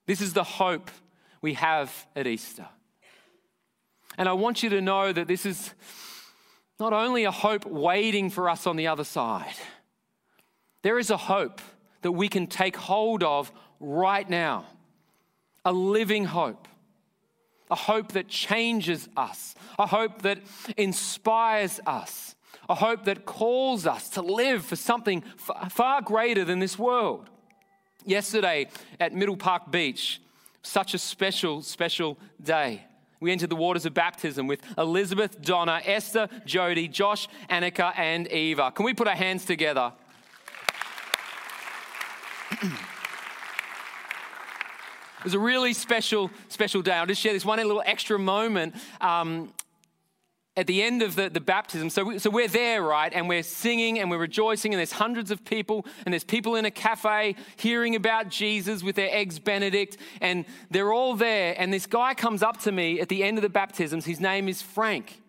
This 0.05 0.21
is 0.21 0.33
the 0.33 0.43
hope 0.43 0.91
we 1.41 1.53
have 1.53 2.07
at 2.15 2.27
Easter. 2.27 2.67
And 4.17 4.29
I 4.29 4.33
want 4.33 4.63
you 4.63 4.69
to 4.69 4.81
know 4.81 5.11
that 5.11 5.27
this 5.27 5.45
is 5.45 5.73
not 6.79 6.93
only 6.93 7.23
a 7.23 7.31
hope 7.31 7.65
waiting 7.65 8.29
for 8.29 8.49
us 8.49 8.67
on 8.67 8.75
the 8.75 8.87
other 8.87 9.03
side, 9.03 9.55
there 10.83 10.99
is 10.99 11.09
a 11.09 11.17
hope 11.17 11.61
that 12.01 12.11
we 12.11 12.27
can 12.27 12.47
take 12.47 12.75
hold 12.75 13.23
of 13.23 13.51
right 13.79 14.29
now, 14.29 14.65
a 15.63 15.71
living 15.71 16.25
hope. 16.25 16.67
A 17.71 17.75
hope 17.75 18.11
that 18.11 18.27
changes 18.27 19.09
us, 19.17 19.55
a 19.79 19.87
hope 19.87 20.21
that 20.21 20.37
inspires 20.77 21.79
us, 21.87 22.34
a 22.69 22.75
hope 22.75 23.05
that 23.05 23.25
calls 23.25 23.85
us 23.85 24.09
to 24.09 24.21
live 24.21 24.65
for 24.65 24.75
something 24.75 25.21
far 25.69 26.01
greater 26.01 26.43
than 26.43 26.59
this 26.59 26.77
world. 26.77 27.29
Yesterday 28.05 28.67
at 28.99 29.13
Middle 29.13 29.37
Park 29.37 29.71
Beach, 29.71 30.21
such 30.61 30.93
a 30.93 30.97
special, 30.97 31.61
special 31.61 32.17
day. 32.41 32.85
We 33.19 33.31
entered 33.31 33.49
the 33.49 33.55
waters 33.55 33.85
of 33.85 33.93
baptism 33.93 34.45
with 34.47 34.61
Elizabeth, 34.77 35.41
Donna, 35.41 35.81
Esther, 35.85 36.27
Jody, 36.45 36.87
Josh, 36.87 37.27
Annika, 37.49 37.97
and 37.97 38.27
Eva. 38.27 38.71
Can 38.71 38.85
we 38.85 38.93
put 38.93 39.07
our 39.07 39.15
hands 39.15 39.45
together? 39.45 39.93
it 42.61 42.71
was 45.23 45.33
a 45.33 45.39
really 45.39 45.73
special, 45.73 46.29
special 46.49 46.81
day. 46.81 46.93
I'll 46.93 47.05
just 47.05 47.21
share 47.21 47.33
this 47.33 47.45
one 47.45 47.57
little 47.57 47.83
extra 47.85 48.19
moment. 48.19 48.75
Um, 49.01 49.53
at 50.57 50.67
the 50.67 50.81
end 50.81 51.01
of 51.01 51.15
the, 51.15 51.29
the 51.29 51.41
baptism, 51.41 51.89
so, 51.89 52.03
we, 52.05 52.19
so 52.19 52.29
we're 52.29 52.47
there, 52.47 52.81
right? 52.81 53.11
And 53.13 53.27
we're 53.27 53.43
singing 53.43 53.99
and 53.99 54.09
we're 54.09 54.17
rejoicing, 54.17 54.73
and 54.73 54.79
there's 54.79 54.93
hundreds 54.93 55.29
of 55.29 55.43
people, 55.43 55.85
and 56.05 56.13
there's 56.13 56.23
people 56.23 56.55
in 56.55 56.63
a 56.63 56.71
cafe 56.71 57.35
hearing 57.57 57.95
about 57.95 58.29
Jesus 58.29 58.81
with 58.81 58.95
their 58.95 59.09
eggs 59.11 59.37
Benedict, 59.37 59.97
and 60.21 60.45
they're 60.71 60.93
all 60.93 61.15
there. 61.15 61.55
And 61.57 61.73
this 61.73 61.85
guy 61.85 62.13
comes 62.13 62.41
up 62.41 62.61
to 62.61 62.71
me 62.71 63.01
at 63.01 63.09
the 63.09 63.23
end 63.23 63.37
of 63.37 63.41
the 63.41 63.49
baptisms. 63.49 64.05
His 64.05 64.19
name 64.21 64.47
is 64.47 64.61
Frank. 64.61 65.21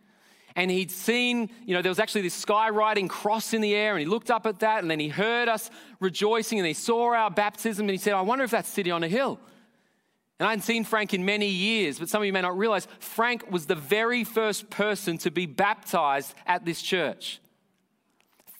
And 0.54 0.70
he'd 0.70 0.90
seen, 0.90 1.50
you 1.66 1.74
know, 1.74 1.82
there 1.82 1.90
was 1.90 1.98
actually 1.98 2.22
this 2.22 2.44
skywriting 2.44 3.10
cross 3.10 3.52
in 3.52 3.60
the 3.60 3.74
air, 3.74 3.92
and 3.92 4.00
he 4.00 4.06
looked 4.06 4.30
up 4.30 4.46
at 4.46 4.60
that, 4.60 4.80
and 4.80 4.90
then 4.90 5.00
he 5.00 5.08
heard 5.08 5.48
us 5.48 5.70
rejoicing, 6.00 6.58
and 6.58 6.66
he 6.66 6.72
saw 6.72 7.14
our 7.14 7.30
baptism, 7.30 7.82
and 7.82 7.90
he 7.90 7.98
said, 7.98 8.14
I 8.14 8.22
wonder 8.22 8.44
if 8.44 8.52
that's 8.52 8.68
City 8.68 8.90
on 8.90 9.02
a 9.02 9.08
Hill. 9.08 9.40
And 10.38 10.46
I 10.46 10.50
hadn't 10.50 10.64
seen 10.64 10.84
Frank 10.84 11.14
in 11.14 11.24
many 11.24 11.48
years, 11.48 11.98
but 11.98 12.08
some 12.08 12.20
of 12.20 12.26
you 12.26 12.32
may 12.32 12.42
not 12.42 12.58
realize 12.58 12.86
Frank 12.98 13.50
was 13.50 13.66
the 13.66 13.74
very 13.74 14.22
first 14.22 14.68
person 14.68 15.16
to 15.18 15.30
be 15.30 15.46
baptized 15.46 16.34
at 16.46 16.64
this 16.64 16.82
church. 16.82 17.40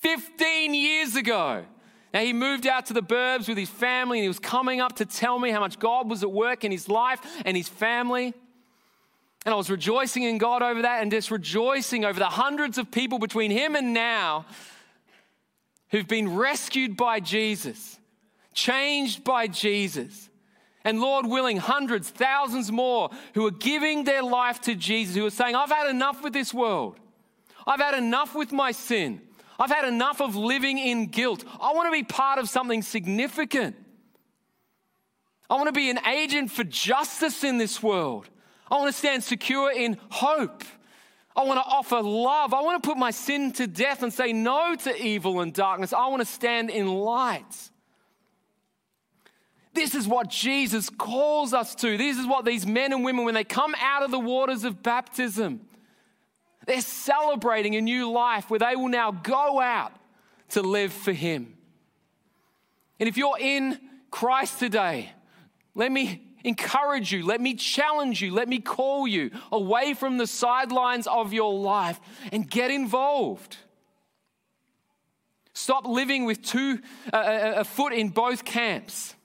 15 0.01 0.73
years 0.73 1.17
ago. 1.17 1.65
Now, 2.15 2.21
he 2.21 2.33
moved 2.33 2.67
out 2.67 2.87
to 2.87 2.95
the 2.95 3.03
burbs 3.03 3.47
with 3.47 3.59
his 3.59 3.69
family 3.69 4.19
and 4.19 4.23
he 4.23 4.29
was 4.29 4.39
coming 4.39 4.81
up 4.81 4.97
to 4.97 5.05
tell 5.05 5.39
me 5.39 5.51
how 5.51 5.61
much 5.61 5.79
God 5.79 6.09
was 6.09 6.23
at 6.23 6.33
work 6.33 6.65
in 6.65 6.73
his 6.73 6.89
life 6.89 7.21
and 7.45 7.55
his 7.57 7.69
family. 7.69 8.33
And 9.45 9.53
I 9.53 9.57
was 9.57 9.69
rejoicing 9.69 10.23
in 10.23 10.39
God 10.39 10.63
over 10.63 10.83
that 10.83 11.03
and 11.03 11.11
just 11.11 11.31
rejoicing 11.31 12.07
over 12.07 12.19
the 12.19 12.25
hundreds 12.27 12.79
of 12.79 12.91
people 12.91 13.19
between 13.19 13.51
him 13.51 13.77
and 13.77 13.93
now 13.93 14.47
who've 15.91 16.09
been 16.09 16.37
rescued 16.37 16.97
by 16.97 17.21
Jesus, 17.21 17.99
changed 18.55 19.23
by 19.23 19.47
Jesus 19.47 20.31
and 20.87 21.01
Lord 21.01 21.27
willing, 21.27 21.57
hundreds, 21.57 22.11
thousands 22.11 22.71
more 22.71 23.11
who 23.35 23.45
are 23.45 23.51
giving 23.51 24.05
their 24.05 24.23
life 24.23 24.61
to 24.63 24.77
Jesus, 24.77 25.17
who 25.17 25.27
are 25.27 25.31
saying, 25.31 25.57
I've 25.57 25.73
had 25.73 25.91
enough 25.91 26.23
with 26.23 26.33
this 26.33 26.55
world. 26.55 27.01
I've 27.67 27.81
had 27.81 27.95
enough 27.95 28.37
with 28.37 28.53
my 28.53 28.71
sin. 28.71 29.21
I've 29.59 29.73
had 29.73 29.85
enough 29.85 30.21
of 30.21 30.37
living 30.37 30.79
in 30.79 31.07
guilt. 31.07 31.45
I 31.61 31.73
want 31.73 31.89
to 31.89 31.91
be 31.91 32.05
part 32.05 32.39
of 32.39 32.49
something 32.49 32.83
significant. 32.83 33.75
I 35.51 35.57
want 35.57 35.67
to 35.67 35.73
be 35.73 35.91
an 35.91 35.99
agent 36.07 36.53
for 36.53 36.63
justice 36.63 37.43
in 37.43 37.59
this 37.59 37.83
world. 37.83 38.29
I 38.71 38.77
want 38.77 38.87
to 38.87 38.97
stand 38.97 39.25
secure 39.25 39.73
in 39.73 39.99
hope. 40.11 40.63
I 41.35 41.43
want 41.43 41.59
to 41.59 41.69
offer 41.69 42.01
love. 42.01 42.55
I 42.55 42.61
want 42.61 42.81
to 42.81 42.89
put 42.89 42.97
my 42.97 43.11
sin 43.11 43.51
to 43.55 43.67
death 43.67 44.05
and 44.05 44.13
say 44.13 44.33
no 44.33 44.77
to 44.77 45.05
evil 45.05 45.41
and 45.41 45.53
darkness. 45.53 45.93
I 45.93 46.07
want 46.07 46.21
to 46.21 46.27
stand 46.27 46.71
in 46.71 46.87
light. 46.87 47.71
This 49.77 49.95
is 49.95 50.09
what 50.09 50.31
Jesus 50.31 50.89
calls 50.89 51.53
us 51.53 51.75
to. 51.77 51.99
This 51.99 52.17
is 52.17 52.27
what 52.27 52.47
these 52.47 52.67
men 52.67 52.95
and 52.95 53.05
women, 53.05 53.27
when 53.27 53.35
they 53.35 53.45
come 53.45 53.75
out 53.79 54.03
of 54.03 54.11
the 54.11 54.19
waters 54.19 54.65
of 54.65 54.83
baptism, 54.83 55.61
they're 56.67 56.81
celebrating 56.81 57.77
a 57.77 57.83
new 57.83 58.11
life 58.11 58.49
where 58.49 58.59
they 58.59 58.75
will 58.75 58.89
now 58.89 59.11
go 59.11 59.61
out 59.61 59.93
to 60.49 60.63
live 60.63 60.95
for 60.95 61.13
Him. 61.13 61.59
And 62.99 63.07
if 63.07 63.19
you're 63.19 63.37
in 63.39 63.79
Christ 64.11 64.59
today, 64.59 65.11
let 65.75 65.93
me 65.93 66.23
encourage 66.43 67.13
you, 67.13 67.27
let 67.27 67.43
me 67.43 67.53
challenge 67.53 68.23
you, 68.23 68.33
let 68.33 68.49
me 68.49 68.61
call 68.61 69.07
you 69.07 69.31
away 69.53 69.93
from 69.93 70.17
the 70.17 70.27
sidelines 70.27 71.07
of 71.07 71.35
your 71.35 71.53
life 71.53 72.01
and 72.33 72.49
get 72.49 72.71
involved. 72.71 73.59
Stop 75.53 75.87
living 75.87 76.25
with 76.25 76.41
two, 76.41 76.79
uh, 77.13 77.53
a 77.57 77.65
foot 77.65 77.93
in 77.93 78.09
both 78.09 78.43
camps 78.43 79.16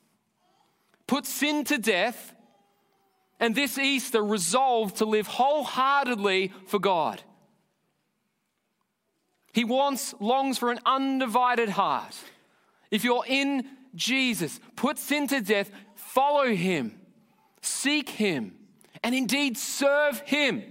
put 1.12 1.26
sin 1.26 1.66
to 1.66 1.78
death, 1.78 2.34
and 3.38 3.54
this 3.54 3.78
Easter 3.78 4.24
resolved 4.24 4.96
to 4.96 5.04
live 5.04 5.28
wholeheartedly 5.28 6.54
for 6.68 6.80
God. 6.80 7.22
He 9.52 9.66
wants, 9.66 10.16
longs 10.22 10.58
for 10.58 10.72
an 10.72 10.80
undivided 10.86 11.68
heart. 11.68 12.16
If 12.92 13.04
you're 13.04 13.26
in 13.28 13.68
Jesus, 13.94 14.58
put 14.78 14.98
sin 14.98 15.28
to 15.28 15.42
death, 15.42 15.70
follow 15.96 16.48
him, 16.48 16.98
seek 17.62 18.08
him, 18.08 18.56
and 19.04 19.14
indeed 19.14 19.58
serve 19.58 20.22
him. 20.22 20.64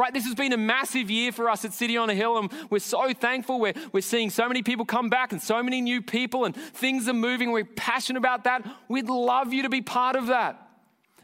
Right, 0.00 0.14
this 0.14 0.24
has 0.24 0.34
been 0.34 0.54
a 0.54 0.56
massive 0.56 1.10
year 1.10 1.30
for 1.30 1.50
us 1.50 1.62
at 1.66 1.74
City 1.74 1.98
on 1.98 2.08
a 2.08 2.14
Hill, 2.14 2.38
and 2.38 2.50
we're 2.70 2.78
so 2.78 3.12
thankful. 3.12 3.60
We're, 3.60 3.74
we're 3.92 4.00
seeing 4.00 4.30
so 4.30 4.48
many 4.48 4.62
people 4.62 4.86
come 4.86 5.10
back 5.10 5.30
and 5.30 5.42
so 5.42 5.62
many 5.62 5.82
new 5.82 6.00
people, 6.00 6.46
and 6.46 6.56
things 6.56 7.06
are 7.06 7.12
moving. 7.12 7.52
We're 7.52 7.66
passionate 7.66 8.18
about 8.18 8.44
that. 8.44 8.66
We'd 8.88 9.10
love 9.10 9.52
you 9.52 9.64
to 9.64 9.68
be 9.68 9.82
part 9.82 10.16
of 10.16 10.28
that. 10.28 10.70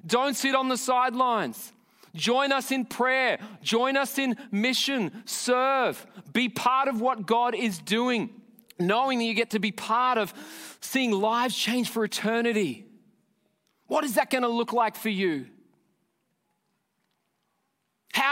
Don't 0.06 0.36
sit 0.36 0.54
on 0.54 0.68
the 0.68 0.76
sidelines. 0.76 1.72
Join 2.14 2.52
us 2.52 2.70
in 2.70 2.84
prayer. 2.84 3.38
Join 3.62 3.96
us 3.96 4.18
in 4.18 4.36
mission. 4.50 5.22
Serve. 5.24 6.06
Be 6.34 6.50
part 6.50 6.88
of 6.88 7.00
what 7.00 7.26
God 7.26 7.54
is 7.54 7.78
doing, 7.78 8.28
knowing 8.78 9.20
that 9.20 9.24
you 9.24 9.32
get 9.32 9.52
to 9.52 9.58
be 9.58 9.72
part 9.72 10.18
of 10.18 10.34
seeing 10.82 11.12
lives 11.12 11.56
change 11.56 11.88
for 11.88 12.04
eternity. 12.04 12.84
What 13.86 14.04
is 14.04 14.16
that 14.16 14.28
going 14.28 14.42
to 14.42 14.48
look 14.48 14.74
like 14.74 14.96
for 14.96 15.08
you? 15.08 15.46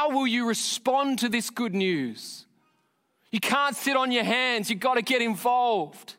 How 0.05 0.11
will 0.11 0.27
you 0.27 0.47
respond 0.47 1.21
to 1.21 1.31
this 1.31 1.49
good 1.49 1.75
news? 1.75 2.45
You 3.31 3.41
can't 3.41 3.75
sit 3.75 3.97
on 3.97 4.13
your 4.13 4.23
hands. 4.23 4.69
You've 4.69 4.79
got 4.79 4.97
to 4.97 5.03
get 5.03 5.23
involved. 5.23 6.17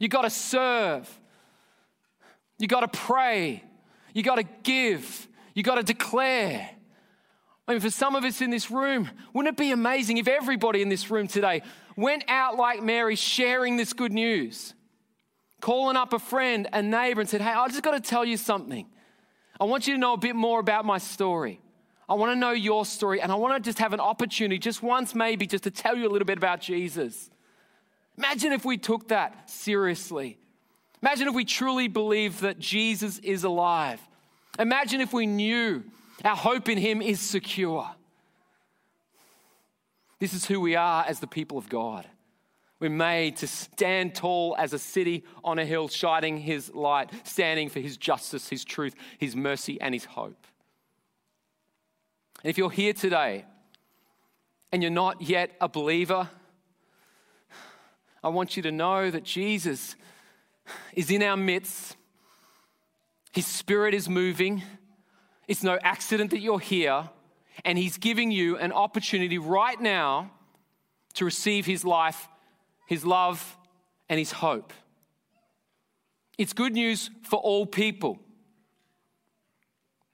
You've 0.00 0.10
got 0.10 0.22
to 0.22 0.30
serve. 0.30 1.06
You've 2.58 2.70
got 2.70 2.90
to 2.90 2.98
pray. 2.98 3.62
You've 4.14 4.24
got 4.24 4.36
to 4.36 4.44
give. 4.62 5.28
You've 5.52 5.66
got 5.66 5.74
to 5.74 5.82
declare. 5.82 6.70
I 7.68 7.72
mean, 7.72 7.82
for 7.82 7.90
some 7.90 8.16
of 8.16 8.24
us 8.24 8.40
in 8.40 8.48
this 8.48 8.70
room, 8.70 9.10
wouldn't 9.34 9.52
it 9.52 9.58
be 9.60 9.72
amazing 9.72 10.16
if 10.16 10.26
everybody 10.26 10.80
in 10.80 10.88
this 10.88 11.10
room 11.10 11.28
today 11.28 11.60
went 11.98 12.24
out 12.28 12.56
like 12.56 12.82
Mary 12.82 13.14
sharing 13.14 13.76
this 13.76 13.92
good 13.92 14.12
news? 14.14 14.72
Calling 15.60 15.98
up 15.98 16.14
a 16.14 16.18
friend, 16.18 16.66
a 16.72 16.80
neighbor, 16.80 17.20
and 17.20 17.28
said, 17.28 17.42
Hey, 17.42 17.52
I 17.52 17.68
just 17.68 17.82
got 17.82 17.92
to 17.92 18.00
tell 18.00 18.24
you 18.24 18.38
something. 18.38 18.86
I 19.60 19.64
want 19.64 19.86
you 19.86 19.92
to 19.92 20.00
know 20.00 20.14
a 20.14 20.18
bit 20.18 20.34
more 20.34 20.60
about 20.60 20.86
my 20.86 20.96
story. 20.96 21.60
I 22.08 22.14
want 22.14 22.32
to 22.32 22.36
know 22.36 22.52
your 22.52 22.86
story, 22.86 23.20
and 23.20 23.32
I 23.32 23.34
want 23.34 23.62
to 23.62 23.68
just 23.68 23.78
have 23.78 23.92
an 23.92 24.00
opportunity, 24.00 24.58
just 24.58 24.82
once 24.82 25.14
maybe, 25.14 25.46
just 25.46 25.64
to 25.64 25.70
tell 25.70 25.96
you 25.96 26.08
a 26.08 26.10
little 26.10 26.26
bit 26.26 26.38
about 26.38 26.60
Jesus. 26.60 27.30
Imagine 28.16 28.52
if 28.52 28.64
we 28.64 28.78
took 28.78 29.08
that 29.08 29.50
seriously. 29.50 30.38
Imagine 31.02 31.28
if 31.28 31.34
we 31.34 31.44
truly 31.44 31.88
believed 31.88 32.40
that 32.40 32.58
Jesus 32.58 33.18
is 33.18 33.44
alive. 33.44 34.00
Imagine 34.58 35.00
if 35.00 35.12
we 35.12 35.26
knew 35.26 35.84
our 36.24 36.36
hope 36.36 36.68
in 36.68 36.78
Him 36.78 37.02
is 37.02 37.20
secure. 37.20 37.90
This 40.18 40.32
is 40.32 40.46
who 40.46 40.60
we 40.60 40.76
are 40.76 41.04
as 41.06 41.20
the 41.20 41.26
people 41.26 41.58
of 41.58 41.68
God. 41.68 42.06
We're 42.78 42.90
made 42.90 43.36
to 43.38 43.46
stand 43.46 44.14
tall 44.14 44.54
as 44.58 44.72
a 44.72 44.78
city 44.78 45.24
on 45.44 45.58
a 45.58 45.64
hill, 45.64 45.88
shining 45.88 46.38
His 46.38 46.72
light, 46.74 47.10
standing 47.24 47.68
for 47.68 47.80
His 47.80 47.96
justice, 47.96 48.48
His 48.48 48.64
truth, 48.64 48.94
His 49.18 49.34
mercy, 49.34 49.80
and 49.80 49.94
His 49.94 50.04
hope. 50.04 50.46
And 52.42 52.50
if 52.50 52.58
you're 52.58 52.70
here 52.70 52.92
today 52.92 53.44
and 54.72 54.82
you're 54.82 54.90
not 54.90 55.22
yet 55.22 55.50
a 55.60 55.68
believer, 55.68 56.28
I 58.22 58.28
want 58.28 58.56
you 58.56 58.62
to 58.64 58.72
know 58.72 59.10
that 59.10 59.24
Jesus 59.24 59.94
is 60.94 61.10
in 61.10 61.22
our 61.22 61.36
midst. 61.36 61.96
His 63.32 63.46
spirit 63.46 63.94
is 63.94 64.08
moving. 64.08 64.62
It's 65.46 65.62
no 65.62 65.78
accident 65.82 66.30
that 66.32 66.40
you're 66.40 66.58
here. 66.58 67.08
And 67.64 67.78
He's 67.78 67.98
giving 67.98 68.30
you 68.30 68.58
an 68.58 68.72
opportunity 68.72 69.38
right 69.38 69.80
now 69.80 70.30
to 71.14 71.24
receive 71.24 71.66
His 71.66 71.84
life, 71.84 72.28
His 72.86 73.04
love, 73.04 73.56
and 74.08 74.18
His 74.18 74.32
hope. 74.32 74.72
It's 76.36 76.52
good 76.52 76.74
news 76.74 77.10
for 77.22 77.38
all 77.38 77.64
people. 77.64 78.18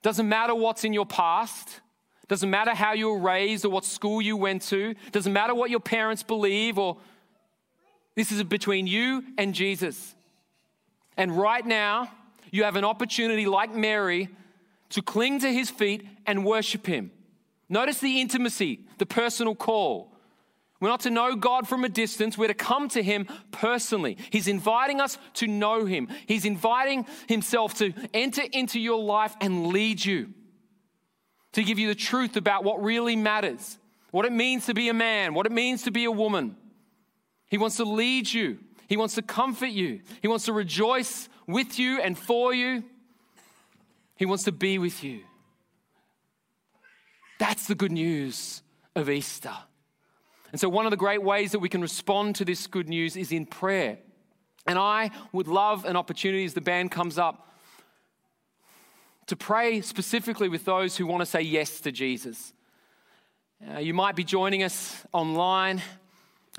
Doesn't 0.01 0.27
matter 0.27 0.55
what's 0.55 0.83
in 0.83 0.93
your 0.93 1.05
past. 1.05 1.81
Doesn't 2.27 2.49
matter 2.49 2.73
how 2.73 2.93
you 2.93 3.09
were 3.09 3.19
raised 3.19 3.65
or 3.65 3.69
what 3.69 3.85
school 3.85 4.21
you 4.21 4.37
went 4.37 4.61
to. 4.63 4.95
Doesn't 5.11 5.33
matter 5.33 5.53
what 5.53 5.69
your 5.69 5.79
parents 5.79 6.23
believe 6.23 6.77
or 6.77 6.97
this 8.15 8.31
is 8.31 8.43
between 8.43 8.87
you 8.87 9.23
and 9.37 9.53
Jesus. 9.53 10.15
And 11.17 11.35
right 11.35 11.65
now, 11.65 12.11
you 12.51 12.63
have 12.63 12.75
an 12.75 12.85
opportunity 12.85 13.45
like 13.45 13.73
Mary 13.73 14.29
to 14.89 15.01
cling 15.01 15.39
to 15.39 15.51
his 15.51 15.69
feet 15.69 16.07
and 16.25 16.45
worship 16.45 16.85
him. 16.85 17.11
Notice 17.69 17.99
the 17.99 18.21
intimacy, 18.21 18.81
the 18.99 19.05
personal 19.05 19.55
call. 19.55 20.11
We're 20.79 20.89
not 20.89 21.01
to 21.01 21.09
know 21.09 21.35
God 21.35 21.67
from 21.67 21.83
a 21.83 21.89
distance, 21.89 22.37
we're 22.37 22.47
to 22.47 22.53
come 22.53 22.89
to 22.89 23.01
him 23.01 23.27
personally. 23.51 24.17
He's 24.29 24.47
inviting 24.47 24.99
us 24.99 25.17
to 25.35 25.47
know 25.47 25.85
him, 25.85 26.09
he's 26.27 26.45
inviting 26.45 27.05
himself 27.27 27.73
to 27.75 27.93
enter 28.13 28.43
into 28.51 28.79
your 28.79 29.01
life 29.01 29.35
and 29.41 29.67
lead 29.67 30.03
you 30.03 30.33
to 31.53 31.63
give 31.63 31.79
you 31.79 31.87
the 31.87 31.95
truth 31.95 32.35
about 32.35 32.63
what 32.63 32.83
really 32.83 33.15
matters, 33.15 33.77
what 34.11 34.25
it 34.25 34.31
means 34.31 34.65
to 34.65 34.73
be 34.73 34.89
a 34.89 34.93
man, 34.93 35.33
what 35.33 35.45
it 35.45 35.51
means 35.51 35.83
to 35.83 35.91
be 35.91 36.03
a 36.05 36.11
woman. 36.11 36.55
He 37.49 37.57
wants 37.57 37.77
to 37.77 37.85
lead 37.85 38.31
you, 38.31 38.59
He 38.87 38.97
wants 38.97 39.15
to 39.15 39.21
comfort 39.21 39.67
you, 39.67 40.01
He 40.21 40.27
wants 40.27 40.45
to 40.45 40.53
rejoice 40.53 41.29
with 41.47 41.79
you 41.79 42.01
and 42.01 42.17
for 42.17 42.53
you. 42.53 42.83
He 44.15 44.25
wants 44.25 44.43
to 44.43 44.51
be 44.51 44.77
with 44.77 45.03
you. 45.03 45.21
That's 47.39 47.67
the 47.67 47.75
good 47.75 47.91
news 47.91 48.61
of 48.95 49.09
Easter. 49.09 49.53
And 50.51 50.61
so, 50.61 50.69
one 50.69 50.85
of 50.85 50.91
the 50.91 50.97
great 50.97 51.23
ways 51.23 51.51
that 51.51 51.59
we 51.59 51.67
can 51.67 51.81
respond 51.81 52.35
to 52.35 52.45
this 52.45 52.67
good 52.67 52.87
news 52.87 53.17
is 53.17 53.31
in 53.31 53.45
prayer. 53.45 53.97
And 54.65 54.77
I 54.79 55.11
would 55.31 55.47
love 55.47 55.83
an 55.83 55.95
opportunity 55.95 56.45
as 56.45 56.53
the 56.53 56.61
band 56.61 56.91
comes 56.91 57.17
up 57.17 57.49
to 59.33 59.37
pray 59.37 59.81
specifically 59.81 60.47
with 60.47 60.63
those 60.63 60.95
who 60.95 61.07
want 61.07 61.19
to 61.21 61.25
say 61.25 61.41
yes 61.41 61.81
to 61.81 61.91
Jesus. 61.91 62.53
Uh, 63.67 63.79
you 63.79 63.91
might 63.91 64.15
be 64.15 64.23
joining 64.23 64.61
us 64.61 65.03
online, 65.11 65.81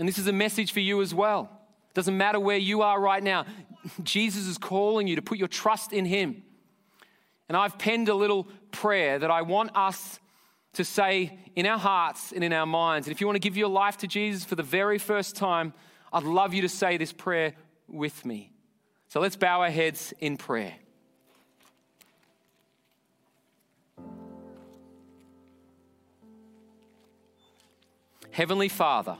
and 0.00 0.08
this 0.08 0.18
is 0.18 0.26
a 0.26 0.32
message 0.32 0.72
for 0.72 0.80
you 0.80 1.00
as 1.00 1.14
well. 1.14 1.48
Doesn't 1.94 2.16
matter 2.16 2.40
where 2.40 2.56
you 2.56 2.82
are 2.82 3.00
right 3.00 3.22
now, 3.22 3.46
Jesus 4.02 4.48
is 4.48 4.58
calling 4.58 5.06
you 5.06 5.14
to 5.14 5.22
put 5.22 5.38
your 5.38 5.46
trust 5.46 5.92
in 5.92 6.04
Him. 6.04 6.42
And 7.48 7.56
I've 7.56 7.78
penned 7.78 8.08
a 8.08 8.14
little 8.16 8.48
prayer 8.72 9.20
that 9.20 9.30
I 9.30 9.42
want 9.42 9.70
us 9.76 10.18
to 10.72 10.84
say 10.84 11.38
in 11.54 11.66
our 11.66 11.78
hearts 11.78 12.32
and 12.32 12.42
in 12.42 12.52
our 12.52 12.66
minds. 12.66 13.06
And 13.06 13.14
if 13.14 13.20
you 13.20 13.28
want 13.28 13.36
to 13.36 13.48
give 13.48 13.56
your 13.56 13.68
life 13.68 13.98
to 13.98 14.08
Jesus 14.08 14.44
for 14.44 14.56
the 14.56 14.64
very 14.64 14.98
first 14.98 15.36
time, 15.36 15.74
I'd 16.12 16.24
love 16.24 16.52
you 16.52 16.62
to 16.62 16.68
say 16.68 16.96
this 16.96 17.12
prayer 17.12 17.54
with 17.86 18.24
me. 18.24 18.50
So 19.10 19.20
let's 19.20 19.36
bow 19.36 19.60
our 19.60 19.70
heads 19.70 20.12
in 20.18 20.36
prayer. 20.36 20.74
Heavenly 28.34 28.68
Father, 28.68 29.16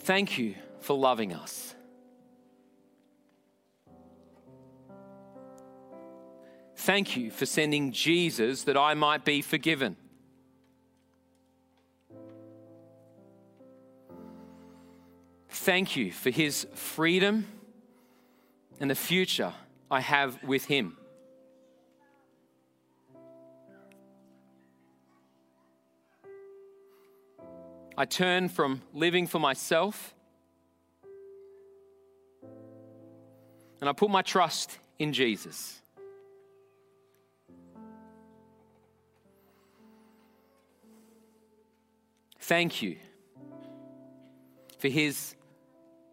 thank 0.00 0.36
you 0.36 0.56
for 0.80 0.94
loving 0.94 1.32
us. 1.32 1.74
Thank 6.76 7.16
you 7.16 7.30
for 7.30 7.46
sending 7.46 7.92
Jesus 7.92 8.64
that 8.64 8.76
I 8.76 8.92
might 8.92 9.24
be 9.24 9.40
forgiven. 9.40 9.96
Thank 15.48 15.96
you 15.96 16.12
for 16.12 16.28
his 16.28 16.66
freedom 16.74 17.46
and 18.80 18.90
the 18.90 18.94
future 18.94 19.54
I 19.90 20.00
have 20.00 20.42
with 20.42 20.66
him. 20.66 20.98
I 27.96 28.04
turn 28.04 28.48
from 28.48 28.82
living 28.92 29.26
for 29.26 29.38
myself 29.38 30.14
and 33.80 33.88
I 33.88 33.92
put 33.92 34.10
my 34.10 34.22
trust 34.22 34.78
in 34.98 35.12
Jesus. 35.12 35.80
Thank 42.40 42.82
you 42.82 42.96
for 44.78 44.88
his 44.88 45.34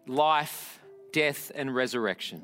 life, 0.06 0.78
death, 1.12 1.50
and 1.54 1.74
resurrection. 1.74 2.42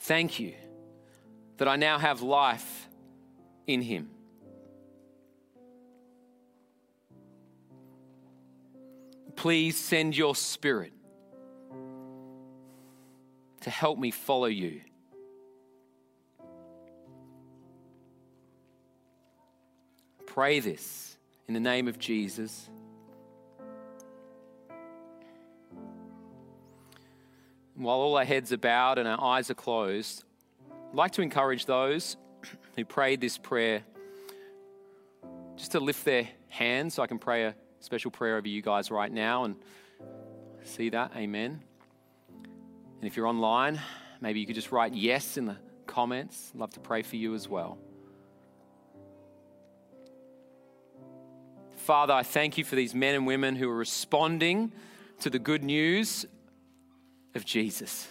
Thank 0.00 0.40
you 0.40 0.54
that 1.58 1.68
I 1.68 1.76
now 1.76 1.98
have 1.98 2.22
life 2.22 2.88
in 3.66 3.82
Him. 3.82 4.10
Please 9.34 9.78
send 9.78 10.16
your 10.16 10.34
Spirit 10.34 10.92
to 13.60 13.70
help 13.70 13.98
me 13.98 14.10
follow 14.10 14.46
you. 14.46 14.80
pray 20.36 20.60
this 20.60 21.16
in 21.48 21.54
the 21.54 21.60
name 21.60 21.88
of 21.88 21.98
Jesus. 21.98 22.68
While 27.74 27.96
all 27.96 28.18
our 28.18 28.24
heads 28.24 28.52
are 28.52 28.58
bowed 28.58 28.98
and 28.98 29.08
our 29.08 29.18
eyes 29.18 29.50
are 29.50 29.54
closed, 29.54 30.24
I'd 30.90 30.94
like 30.94 31.12
to 31.12 31.22
encourage 31.22 31.64
those 31.64 32.18
who 32.76 32.84
prayed 32.84 33.20
this 33.20 33.38
prayer 33.38 33.82
just 35.56 35.72
to 35.72 35.80
lift 35.80 36.04
their 36.04 36.28
hands 36.48 36.94
so 36.94 37.02
I 37.02 37.06
can 37.06 37.18
pray 37.18 37.44
a 37.44 37.54
special 37.80 38.10
prayer 38.10 38.36
over 38.36 38.46
you 38.46 38.62
guys 38.62 38.90
right 38.90 39.10
now 39.10 39.44
and 39.44 39.56
see 40.64 40.90
that. 40.90 41.12
Amen. 41.16 41.62
And 43.00 43.04
if 43.04 43.16
you're 43.16 43.26
online, 43.26 43.80
maybe 44.20 44.40
you 44.40 44.46
could 44.46 44.54
just 44.54 44.72
write 44.72 44.92
yes 44.92 45.36
in 45.36 45.46
the 45.46 45.56
comments. 45.86 46.52
I'd 46.54 46.60
love 46.60 46.72
to 46.74 46.80
pray 46.80 47.02
for 47.02 47.16
you 47.16 47.34
as 47.34 47.48
well. 47.48 47.78
Father, 51.76 52.12
I 52.12 52.24
thank 52.24 52.58
you 52.58 52.64
for 52.64 52.74
these 52.74 52.94
men 52.94 53.14
and 53.14 53.26
women 53.26 53.56
who 53.56 53.70
are 53.70 53.76
responding 53.76 54.72
to 55.20 55.30
the 55.30 55.38
good 55.38 55.62
news 55.62 56.26
of 57.34 57.44
Jesus. 57.44 58.08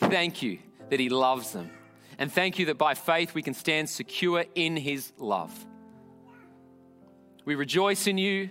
Thank 0.00 0.42
you 0.42 0.58
that 0.90 0.98
He 0.98 1.08
loves 1.08 1.52
them. 1.52 1.70
And 2.18 2.32
thank 2.32 2.58
you 2.58 2.66
that 2.66 2.78
by 2.78 2.94
faith 2.94 3.34
we 3.34 3.42
can 3.42 3.54
stand 3.54 3.88
secure 3.88 4.44
in 4.54 4.76
His 4.76 5.12
love. 5.18 5.66
We 7.44 7.54
rejoice 7.54 8.06
in 8.06 8.18
you 8.18 8.50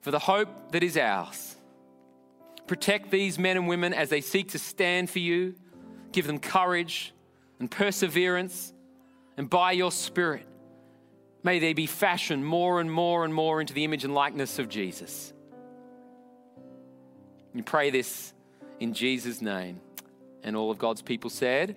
for 0.00 0.10
the 0.10 0.18
hope 0.18 0.72
that 0.72 0.82
is 0.82 0.96
ours. 0.96 1.56
Protect 2.66 3.10
these 3.10 3.38
men 3.38 3.56
and 3.56 3.68
women 3.68 3.94
as 3.94 4.10
they 4.10 4.20
seek 4.20 4.50
to 4.50 4.58
stand 4.58 5.08
for 5.08 5.18
you. 5.18 5.54
Give 6.12 6.26
them 6.26 6.38
courage 6.38 7.14
and 7.58 7.70
perseverance. 7.70 8.72
And 9.36 9.48
by 9.48 9.72
your 9.72 9.92
Spirit, 9.92 10.46
may 11.42 11.58
they 11.58 11.72
be 11.72 11.86
fashioned 11.86 12.44
more 12.44 12.80
and 12.80 12.90
more 12.90 13.24
and 13.24 13.32
more 13.32 13.60
into 13.60 13.72
the 13.72 13.84
image 13.84 14.04
and 14.04 14.14
likeness 14.14 14.58
of 14.58 14.68
Jesus. 14.68 15.32
We 17.54 17.62
pray 17.62 17.90
this 17.90 18.34
in 18.80 18.94
Jesus' 18.94 19.40
name. 19.40 19.80
And 20.42 20.56
all 20.56 20.70
of 20.70 20.78
God's 20.78 21.02
people 21.02 21.30
said, 21.30 21.76